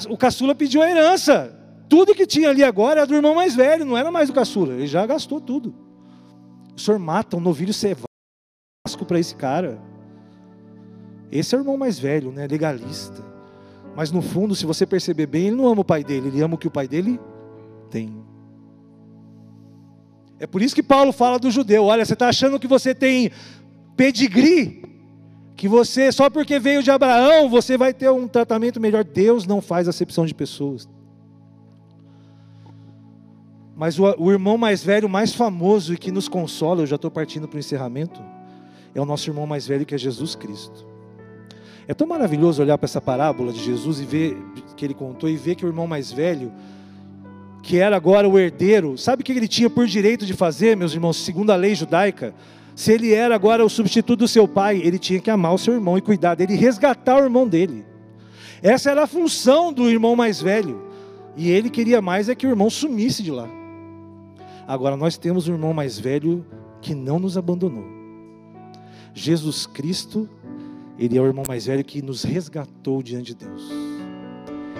o, 0.10 0.18
caçula 0.18 0.56
pediu 0.56 0.82
a 0.82 0.90
herança. 0.90 1.54
Tudo 1.90 2.16
que 2.16 2.26
tinha 2.26 2.50
ali 2.50 2.64
agora 2.64 3.02
era 3.02 3.08
do 3.08 3.14
irmão 3.14 3.36
mais 3.36 3.54
velho, 3.54 3.84
não 3.84 3.98
era 3.98 4.10
mais 4.10 4.30
do 4.30 4.34
caçula. 4.34 4.74
Ele 4.74 4.88
já 4.88 5.06
gastou 5.06 5.42
tudo. 5.42 5.76
O 6.74 6.80
senhor 6.80 6.98
mata 6.98 7.36
um 7.36 7.42
novilho 7.42 7.74
cevasco 7.74 8.08
para 9.06 9.20
esse 9.20 9.36
cara. 9.36 9.78
Esse 11.30 11.56
é 11.56 11.58
o 11.58 11.62
irmão 11.62 11.76
mais 11.76 12.00
velho, 12.00 12.32
né? 12.32 12.48
legalista. 12.48 13.22
Mas 13.98 14.12
no 14.12 14.22
fundo, 14.22 14.56
se 14.56 14.66
você 14.66 14.86
perceber 14.86 15.26
bem, 15.26 15.48
ele 15.48 15.58
não 15.58 15.68
ama 15.68 15.82
o 15.82 15.86
pai 15.86 16.02
dele, 16.02 16.30
ele 16.30 16.42
ama 16.42 16.56
o 16.56 16.58
que 16.58 16.68
o 16.68 16.72
pai 16.72 16.88
dele 16.88 17.20
tem. 17.92 18.16
É 20.40 20.48
por 20.48 20.62
isso 20.62 20.74
que 20.74 20.84
Paulo 20.84 21.12
fala 21.12 21.38
do 21.38 21.52
judeu: 21.52 21.84
olha, 21.84 22.06
você 22.06 22.14
está 22.14 22.30
achando 22.30 22.60
que 22.60 22.68
você 22.68 22.96
tem 22.96 23.30
pedigree, 23.98 24.85
que 25.56 25.68
você, 25.68 26.12
só 26.12 26.30
porque 26.30 26.60
veio 26.60 26.84
de 26.84 26.92
Abraão, 26.92 27.50
você 27.50 27.78
vai 27.78 27.94
ter 27.94 28.10
um 28.10 28.28
tratamento 28.28 28.80
melhor. 28.80 29.04
Deus 29.04 29.48
não 29.48 29.62
faz 29.62 29.88
acepção 29.88 30.26
de 30.26 30.34
pessoas. 30.34 30.88
Mas 33.76 33.98
o, 33.98 34.04
o 34.18 34.32
irmão 34.32 34.58
mais 34.58 34.84
velho, 34.84 35.08
mais 35.08 35.34
famoso 35.34 35.94
e 35.94 35.98
que 35.98 36.12
nos 36.12 36.28
consola, 36.28 36.82
eu 36.82 36.88
já 36.88 36.96
estou 36.96 37.10
partindo 37.10 37.48
para 37.48 37.58
o 37.58 37.60
encerramento, 37.60 38.22
é 38.94 39.02
o 39.02 39.06
nosso 39.06 39.30
irmão 39.30 39.48
mais 39.48 39.68
velho 39.68 39.86
que 39.86 39.96
é 39.96 39.98
Jesus 39.98 40.36
Cristo. 40.36 40.86
É 41.88 41.94
tão 41.94 42.08
maravilhoso 42.08 42.62
olhar 42.62 42.78
para 42.78 42.86
essa 42.86 43.02
parábola 43.02 43.54
de 43.54 43.64
Jesus 43.64 44.00
e 44.00 44.06
ver 44.06 44.38
que 44.76 44.86
ele 44.86 44.94
contou 44.94 45.30
e 45.30 45.38
ver 45.38 45.56
que 45.56 45.66
o 45.66 45.70
irmão 45.70 45.88
mais 45.88 46.12
velho, 46.12 46.52
que 47.62 47.78
era 47.78 47.96
agora 47.96 48.28
o 48.28 48.40
herdeiro, 48.40 48.98
sabe 48.98 49.22
o 49.22 49.26
que 49.26 49.32
ele 49.32 49.48
tinha 49.48 49.70
por 49.70 49.86
direito 49.88 50.26
de 50.26 50.34
fazer, 50.34 50.76
meus 50.76 50.94
irmãos, 50.94 51.18
segundo 51.18 51.52
a 51.52 51.56
lei 51.56 51.76
judaica? 51.76 52.34
Se 52.76 52.92
ele 52.92 53.14
era 53.14 53.34
agora 53.34 53.66
o 53.66 53.70
substituto 53.70 54.20
do 54.20 54.28
seu 54.28 54.48
pai, 54.48 54.82
ele 54.84 55.00
tinha 55.00 55.20
que 55.20 55.32
amar 55.32 55.54
o 55.54 55.58
seu 55.58 55.74
irmão 55.74 55.98
e 55.98 56.02
cuidar 56.02 56.36
dele, 56.36 56.56
resgatar 56.56 57.16
o 57.16 57.24
irmão 57.24 57.48
dele. 57.48 57.86
Essa 58.62 58.92
era 58.92 59.04
a 59.04 59.08
função 59.08 59.72
do 59.72 59.90
irmão 59.90 60.16
mais 60.16 60.42
velho. 60.42 60.84
E 61.38 61.50
ele 61.50 61.70
queria 61.70 62.02
mais 62.02 62.28
é 62.28 62.36
que 62.36 62.46
o 62.46 62.50
irmão 62.50 62.70
sumisse 62.70 63.24
de 63.24 63.32
lá. 63.32 63.48
Agora 64.68 64.98
nós 64.98 65.18
temos 65.18 65.48
um 65.48 65.54
irmão 65.54 65.74
mais 65.74 65.98
velho 65.98 66.46
que 66.82 66.94
não 66.94 67.18
nos 67.18 67.38
abandonou. 67.38 67.86
Jesus 69.14 69.66
Cristo, 69.66 70.30
ele 71.00 71.18
é 71.18 71.22
o 71.22 71.26
irmão 71.26 71.46
mais 71.48 71.68
velho 71.68 71.84
que 71.84 72.02
nos 72.02 72.24
resgatou 72.24 73.02
diante 73.02 73.34
de 73.34 73.46
Deus. 73.46 73.64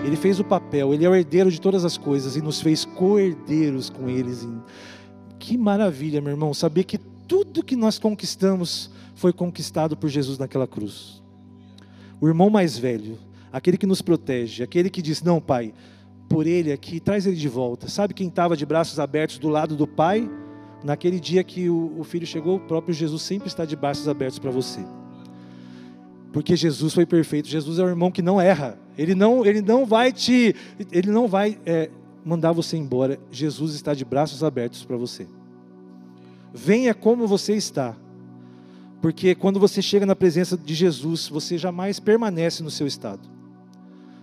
Ele 0.04 0.16
fez 0.16 0.38
o 0.38 0.44
papel, 0.44 0.92
ele 0.92 1.04
é 1.04 1.08
o 1.08 1.14
herdeiro 1.14 1.50
de 1.50 1.60
todas 1.60 1.84
as 1.84 1.96
coisas 1.96 2.36
e 2.36 2.42
nos 2.42 2.60
fez 2.60 2.84
co-herdeiros 2.84 3.88
com 3.88 4.08
eles. 4.08 4.46
Que 5.38 5.56
maravilha, 5.56 6.20
meu 6.20 6.32
irmão, 6.32 6.52
saber 6.52 6.84
que 6.84 6.98
tudo 7.56 7.64
que 7.64 7.76
nós 7.76 7.98
conquistamos 7.98 8.90
foi 9.14 9.32
conquistado 9.32 9.96
por 9.96 10.10
Jesus 10.10 10.36
naquela 10.36 10.66
cruz. 10.66 11.22
O 12.20 12.28
irmão 12.28 12.50
mais 12.50 12.76
velho, 12.76 13.18
aquele 13.50 13.78
que 13.78 13.86
nos 13.86 14.02
protege, 14.02 14.62
aquele 14.62 14.90
que 14.90 15.00
diz: 15.00 15.22
Não, 15.22 15.40
pai, 15.40 15.72
por 16.28 16.46
ele 16.46 16.70
aqui, 16.70 17.00
traz 17.00 17.26
ele 17.26 17.36
de 17.36 17.48
volta. 17.48 17.88
Sabe 17.88 18.12
quem 18.12 18.28
estava 18.28 18.54
de 18.54 18.66
braços 18.66 19.00
abertos 19.00 19.38
do 19.38 19.48
lado 19.48 19.74
do 19.74 19.86
Pai? 19.86 20.28
Naquele 20.84 21.18
dia 21.18 21.42
que 21.42 21.70
o, 21.70 21.98
o 21.98 22.04
filho 22.04 22.26
chegou, 22.26 22.56
o 22.56 22.60
próprio 22.60 22.92
Jesus 22.94 23.22
sempre 23.22 23.48
está 23.48 23.64
de 23.64 23.74
braços 23.74 24.06
abertos 24.06 24.38
para 24.38 24.50
você. 24.50 24.80
Porque 26.34 26.54
Jesus 26.54 26.92
foi 26.92 27.06
perfeito. 27.06 27.48
Jesus 27.48 27.78
é 27.78 27.82
o 27.82 27.88
irmão 27.88 28.10
que 28.10 28.20
não 28.20 28.38
erra. 28.38 28.78
Ele 28.98 29.14
não, 29.14 29.46
ele 29.46 29.62
não 29.62 29.86
vai 29.86 30.12
te, 30.12 30.54
ele 30.92 31.10
não 31.10 31.26
vai 31.26 31.58
é, 31.64 31.90
mandar 32.22 32.52
você 32.52 32.76
embora. 32.76 33.18
Jesus 33.30 33.74
está 33.74 33.94
de 33.94 34.04
braços 34.04 34.44
abertos 34.44 34.84
para 34.84 34.98
você. 34.98 35.26
Venha 36.52 36.94
como 36.94 37.26
você 37.26 37.54
está. 37.54 37.96
Porque 39.00 39.34
quando 39.34 39.60
você 39.60 39.82
chega 39.82 40.06
na 40.06 40.16
presença 40.16 40.56
de 40.56 40.74
Jesus, 40.74 41.28
você 41.28 41.58
jamais 41.58 42.00
permanece 42.00 42.62
no 42.62 42.70
seu 42.70 42.86
estado. 42.86 43.28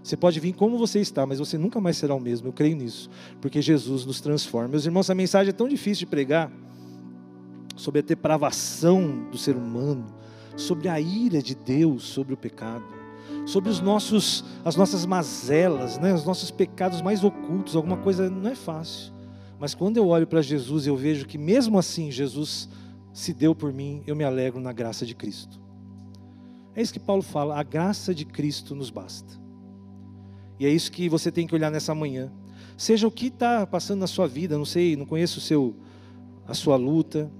Você 0.03 0.17
pode 0.17 0.39
vir 0.39 0.53
como 0.53 0.77
você 0.77 0.99
está, 0.99 1.25
mas 1.25 1.39
você 1.39 1.57
nunca 1.57 1.79
mais 1.79 1.95
será 1.95 2.13
o 2.13 2.19
mesmo. 2.19 2.49
Eu 2.49 2.53
creio 2.53 2.75
nisso, 2.75 3.09
porque 3.39 3.61
Jesus 3.61 4.05
nos 4.05 4.19
transforma. 4.19 4.67
Meus 4.67 4.85
irmãos, 4.85 5.09
a 5.09 5.15
mensagem 5.15 5.49
é 5.49 5.53
tão 5.53 5.67
difícil 5.67 5.99
de 5.99 6.07
pregar 6.07 6.51
sobre 7.75 7.99
a 7.99 8.03
depravação 8.03 9.27
do 9.31 9.37
ser 9.37 9.55
humano, 9.55 10.05
sobre 10.55 10.89
a 10.89 10.99
ira 10.99 11.41
de 11.41 11.55
Deus 11.55 12.03
sobre 12.03 12.33
o 12.33 12.37
pecado, 12.37 12.83
sobre 13.45 13.69
os 13.69 13.79
nossos, 13.79 14.43
as 14.63 14.75
nossas 14.75 15.05
mazelas, 15.05 15.97
né, 15.97 16.13
os 16.13 16.25
nossos 16.25 16.51
pecados 16.51 17.01
mais 17.01 17.23
ocultos. 17.23 17.75
Alguma 17.75 17.97
coisa 17.97 18.29
não 18.29 18.49
é 18.49 18.55
fácil. 18.55 19.13
Mas 19.59 19.73
quando 19.73 19.97
eu 19.97 20.07
olho 20.07 20.27
para 20.27 20.41
Jesus, 20.41 20.87
eu 20.87 20.95
vejo 20.95 21.25
que 21.25 21.37
mesmo 21.37 21.77
assim 21.77 22.11
Jesus 22.11 22.67
se 23.13 23.33
deu 23.33 23.53
por 23.53 23.71
mim, 23.71 24.01
eu 24.07 24.15
me 24.15 24.23
alegro 24.23 24.59
na 24.59 24.73
graça 24.73 25.05
de 25.05 25.13
Cristo. 25.13 25.61
É 26.75 26.81
isso 26.81 26.93
que 26.93 26.99
Paulo 26.99 27.21
fala, 27.21 27.59
a 27.59 27.63
graça 27.63 28.13
de 28.13 28.25
Cristo 28.25 28.75
nos 28.75 28.89
basta. 28.89 29.39
E 30.59 30.65
é 30.65 30.69
isso 30.69 30.91
que 30.91 31.07
você 31.07 31.31
tem 31.31 31.45
que 31.45 31.53
olhar 31.53 31.71
nessa 31.71 31.93
manhã. 31.93 32.31
Seja 32.75 33.07
o 33.07 33.11
que 33.11 33.27
está 33.27 33.67
passando 33.67 33.99
na 33.99 34.07
sua 34.07 34.27
vida, 34.27 34.57
não 34.57 34.65
sei, 34.65 34.95
não 34.95 35.05
conheço 35.05 35.37
o 35.37 35.41
seu, 35.41 35.75
a 36.47 36.53
sua 36.53 36.75
luta, 36.75 37.31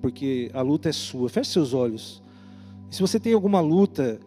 porque 0.00 0.50
a 0.54 0.62
luta 0.62 0.88
é 0.88 0.92
sua. 0.92 1.28
Feche 1.28 1.50
seus 1.50 1.74
olhos. 1.74 2.22
Se 2.88 3.00
você 3.00 3.18
tem 3.18 3.32
alguma 3.32 3.60
luta 3.60 4.20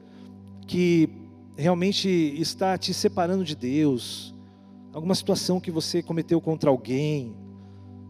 que 0.67 1.09
realmente 1.55 2.09
está 2.09 2.77
te 2.77 2.93
separando 2.93 3.43
de 3.43 3.55
Deus, 3.55 4.35
alguma 4.93 5.15
situação 5.15 5.59
que 5.59 5.71
você 5.71 6.01
cometeu 6.01 6.41
contra 6.41 6.69
alguém, 6.69 7.35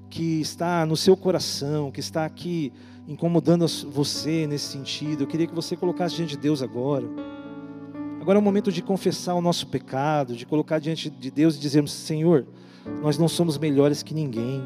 que 0.10 0.42
está 0.42 0.86
no 0.86 0.98
seu 0.98 1.16
coração, 1.16 1.92
que 1.92 2.00
está 2.00 2.26
aqui 2.26 2.74
incomodando 3.08 3.66
você 3.92 4.46
nesse 4.48 4.72
sentido, 4.72 5.24
eu 5.24 5.28
queria 5.28 5.48
que 5.48 5.56
você 5.56 5.76
colocasse 5.76 6.16
diante 6.16 6.32
de 6.32 6.38
Deus 6.38 6.62
agora. 6.62 7.06
Agora 8.22 8.38
é 8.38 8.42
o 8.42 8.44
momento 8.44 8.72
de 8.72 8.82
confessar 8.82 9.34
o 9.34 9.42
nosso 9.42 9.68
pecado, 9.68 10.36
de 10.36 10.46
colocar 10.46 10.80
diante 10.80 11.10
de 11.10 11.32
Deus 11.32 11.56
e 11.56 11.60
dizermos: 11.60 11.92
Senhor, 11.92 12.46
nós 13.02 13.18
não 13.18 13.28
somos 13.28 13.58
melhores 13.58 14.04
que 14.04 14.14
ninguém. 14.14 14.64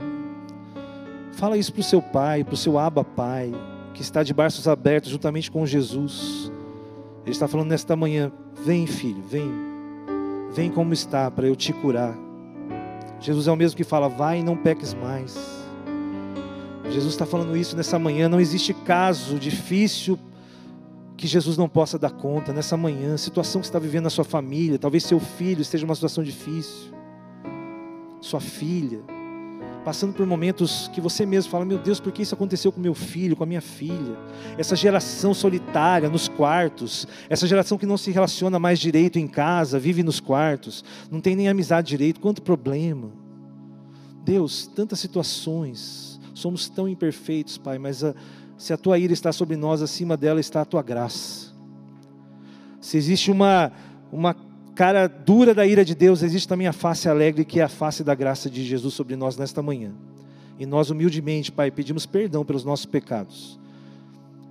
Fala 1.33 1.57
isso 1.57 1.71
para 1.71 1.81
o 1.81 1.83
seu 1.83 2.01
pai, 2.01 2.43
para 2.43 2.53
o 2.53 2.57
seu 2.57 2.77
aba 2.77 3.03
pai, 3.03 3.51
que 3.93 4.01
está 4.01 4.23
de 4.23 4.33
braços 4.33 4.67
abertos 4.67 5.09
juntamente 5.09 5.49
com 5.49 5.65
Jesus. 5.65 6.51
Ele 7.21 7.31
está 7.31 7.47
falando 7.47 7.69
nesta 7.69 7.95
manhã: 7.95 8.31
vem, 8.65 8.85
filho, 8.85 9.23
vem, 9.23 9.49
vem 10.53 10.69
como 10.69 10.93
está 10.93 11.29
para 11.29 11.47
eu 11.47 11.55
te 11.55 11.73
curar. 11.73 12.15
Jesus 13.19 13.47
é 13.47 13.51
o 13.51 13.55
mesmo 13.55 13.77
que 13.77 13.83
fala: 13.83 14.07
vai 14.07 14.39
e 14.39 14.43
não 14.43 14.55
peques 14.55 14.93
mais. 14.93 15.63
Jesus 16.89 17.13
está 17.13 17.25
falando 17.25 17.55
isso 17.55 17.75
nessa 17.75 17.97
manhã. 17.97 18.29
Não 18.29 18.39
existe 18.39 18.73
caso 18.73 19.39
difícil 19.39 20.19
que 21.15 21.25
Jesus 21.25 21.57
não 21.57 21.69
possa 21.69 21.97
dar 21.97 22.11
conta 22.11 22.51
nessa 22.51 22.75
manhã. 22.75 23.17
Situação 23.17 23.61
que 23.61 23.67
você 23.67 23.69
está 23.69 23.79
vivendo 23.79 24.03
na 24.03 24.09
sua 24.09 24.25
família, 24.25 24.77
talvez 24.77 25.03
seu 25.03 25.19
filho 25.19 25.61
esteja 25.61 25.85
numa 25.85 25.95
situação 25.95 26.23
difícil, 26.23 26.91
sua 28.19 28.41
filha 28.41 29.01
passando 29.83 30.13
por 30.13 30.25
momentos 30.25 30.89
que 30.93 31.01
você 31.01 31.25
mesmo 31.25 31.51
fala: 31.51 31.65
Meu 31.65 31.77
Deus, 31.77 31.99
por 31.99 32.11
que 32.11 32.21
isso 32.21 32.33
aconteceu 32.33 32.71
com 32.71 32.79
meu 32.79 32.93
filho, 32.93 33.35
com 33.35 33.43
a 33.43 33.47
minha 33.47 33.61
filha? 33.61 34.17
Essa 34.57 34.75
geração 34.75 35.33
solitária 35.33 36.09
nos 36.09 36.27
quartos, 36.27 37.07
essa 37.29 37.47
geração 37.47 37.77
que 37.77 37.85
não 37.85 37.97
se 37.97 38.11
relaciona 38.11 38.57
mais 38.59 38.79
direito 38.79 39.19
em 39.19 39.27
casa, 39.27 39.79
vive 39.79 40.03
nos 40.03 40.19
quartos, 40.19 40.83
não 41.11 41.19
tem 41.19 41.35
nem 41.35 41.49
amizade 41.49 41.87
direito, 41.87 42.19
quanto 42.19 42.41
problema. 42.41 43.11
Deus, 44.23 44.67
tantas 44.67 44.99
situações, 44.99 46.19
somos 46.33 46.69
tão 46.69 46.87
imperfeitos, 46.87 47.57
Pai, 47.57 47.77
mas 47.77 48.03
a, 48.03 48.15
se 48.57 48.71
a 48.71 48.77
tua 48.77 48.97
ira 48.97 49.11
está 49.11 49.31
sobre 49.33 49.57
nós, 49.57 49.81
acima 49.81 50.15
dela 50.15 50.39
está 50.39 50.61
a 50.61 50.65
tua 50.65 50.81
graça. 50.81 51.51
Se 52.79 52.97
existe 52.97 53.31
uma, 53.31 53.71
uma 54.11 54.35
cara 54.75 55.07
dura 55.07 55.53
da 55.53 55.65
ira 55.65 55.85
de 55.85 55.95
Deus, 55.95 56.23
existe 56.23 56.47
também 56.47 56.67
a 56.67 56.73
face 56.73 57.07
alegre, 57.07 57.45
que 57.45 57.59
é 57.59 57.63
a 57.63 57.69
face 57.69 58.03
da 58.03 58.15
graça 58.15 58.49
de 58.49 58.63
Jesus 58.63 58.93
sobre 58.93 59.15
nós 59.15 59.37
nesta 59.37 59.61
manhã. 59.61 59.91
E 60.59 60.65
nós, 60.65 60.89
humildemente, 60.89 61.51
Pai, 61.51 61.71
pedimos 61.71 62.05
perdão 62.05 62.43
pelos 62.43 62.63
nossos 62.63 62.85
pecados. 62.85 63.59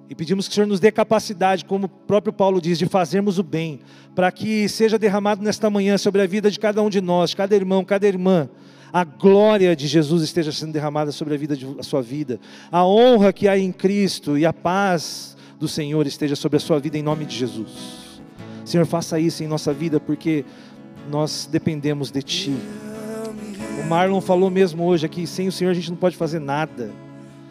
E 0.09 0.15
pedimos 0.15 0.47
que 0.47 0.53
o 0.53 0.55
Senhor 0.55 0.67
nos 0.67 0.81
dê 0.81 0.93
capacidade, 0.93 1.65
como 1.65 1.87
o 1.87 1.89
próprio 1.89 2.33
Paulo 2.33 2.61
diz, 2.61 2.79
de 2.79 2.87
fazermos 2.87 3.39
o 3.39 3.43
bem, 3.43 3.81
para 4.15 4.31
que 4.31 4.69
seja 4.69 4.99
derramado 4.99 5.43
nesta 5.43 5.71
manhã 5.71 5.97
sobre 5.97 6.21
a 6.21 6.27
vida 6.27 6.51
de 6.51 6.59
cada 6.59 6.83
um 6.83 6.91
de 6.91 7.01
nós, 7.01 7.33
cada 7.33 7.55
irmão, 7.55 7.85
cada 7.85 8.07
irmã, 8.07 8.49
a 8.93 9.05
glória 9.05 9.75
de 9.75 9.87
Jesus 9.87 10.23
esteja 10.23 10.53
sendo 10.53 10.73
derramada 10.73 11.11
sobre 11.13 11.35
a 11.35 11.39
vida 11.39 11.57
de 11.57 11.67
a 11.79 11.83
sua 11.83 12.03
vida, 12.03 12.39
a 12.71 12.85
honra 12.85 13.33
que 13.33 13.49
há 13.49 13.57
em 13.57 13.73
Cristo 13.73 14.37
e 14.37 14.45
a 14.45 14.53
paz 14.53 15.35
do 15.59 15.67
Senhor 15.67 16.07
esteja 16.07 16.37
sobre 16.37 16.59
a 16.59 16.61
sua 16.61 16.79
vida 16.79 16.99
em 16.99 17.03
nome 17.03 17.25
de 17.25 17.35
Jesus. 17.35 18.02
Senhor, 18.73 18.87
faça 18.87 19.21
isso 19.21 19.45
em 19.45 19.47
nossa 19.47 19.71
vida, 19.71 20.01
porque 20.01 20.47
nós 21.11 21.47
dependemos 21.51 22.11
de 22.11 22.23
Ti. 22.23 22.57
O 23.79 23.87
Marlon 23.87 24.23
falou 24.23 24.49
mesmo 24.49 24.87
hoje 24.87 25.05
aqui: 25.05 25.27
sem 25.27 25.47
o 25.47 25.53
Senhor 25.53 25.73
a 25.73 25.75
gente 25.75 25.91
não 25.91 25.97
pode 25.99 26.17
fazer 26.17 26.39
nada. 26.39 26.91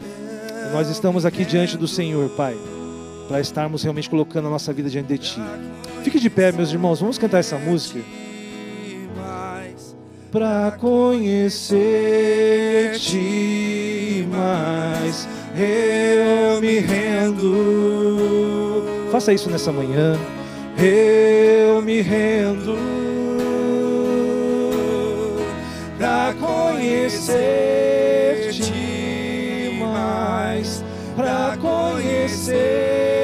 E 0.02 0.74
nós 0.74 0.90
estamos 0.90 1.24
aqui 1.24 1.46
diante 1.46 1.78
do 1.78 1.88
Senhor, 1.88 2.28
Pai, 2.32 2.58
para 3.28 3.40
estarmos 3.40 3.84
realmente 3.84 4.10
colocando 4.10 4.48
a 4.48 4.50
nossa 4.50 4.74
vida 4.74 4.90
diante 4.90 5.10
de 5.10 5.20
Ti. 5.20 5.40
Fique 6.04 6.20
de 6.20 6.28
pé, 6.28 6.52
meus 6.52 6.72
irmãos, 6.72 7.00
vamos 7.00 7.20
cantar 7.20 7.38
essa 7.38 7.60
música. 7.60 8.00
Para 10.32 10.72
conhecer-te 10.72 11.86
mais, 14.28 15.28
eu 15.56 16.60
me 16.60 16.80
rendo. 16.80 17.52
Faça 19.12 19.32
isso 19.32 19.52
nessa 19.52 19.72
manhã 19.72 20.18
eu 20.84 21.82
me 21.82 22.02
rendo 22.02 22.76
para 25.98 26.34
conhecer-te 26.40 27.32
mais, 29.80 30.84
para 31.16 31.56
conhecer-te 31.58 33.21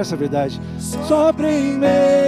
essa 0.00 0.16
verdade. 0.16 0.60
Sopra 0.78 1.50
em 1.50 1.78
mim. 1.78 2.19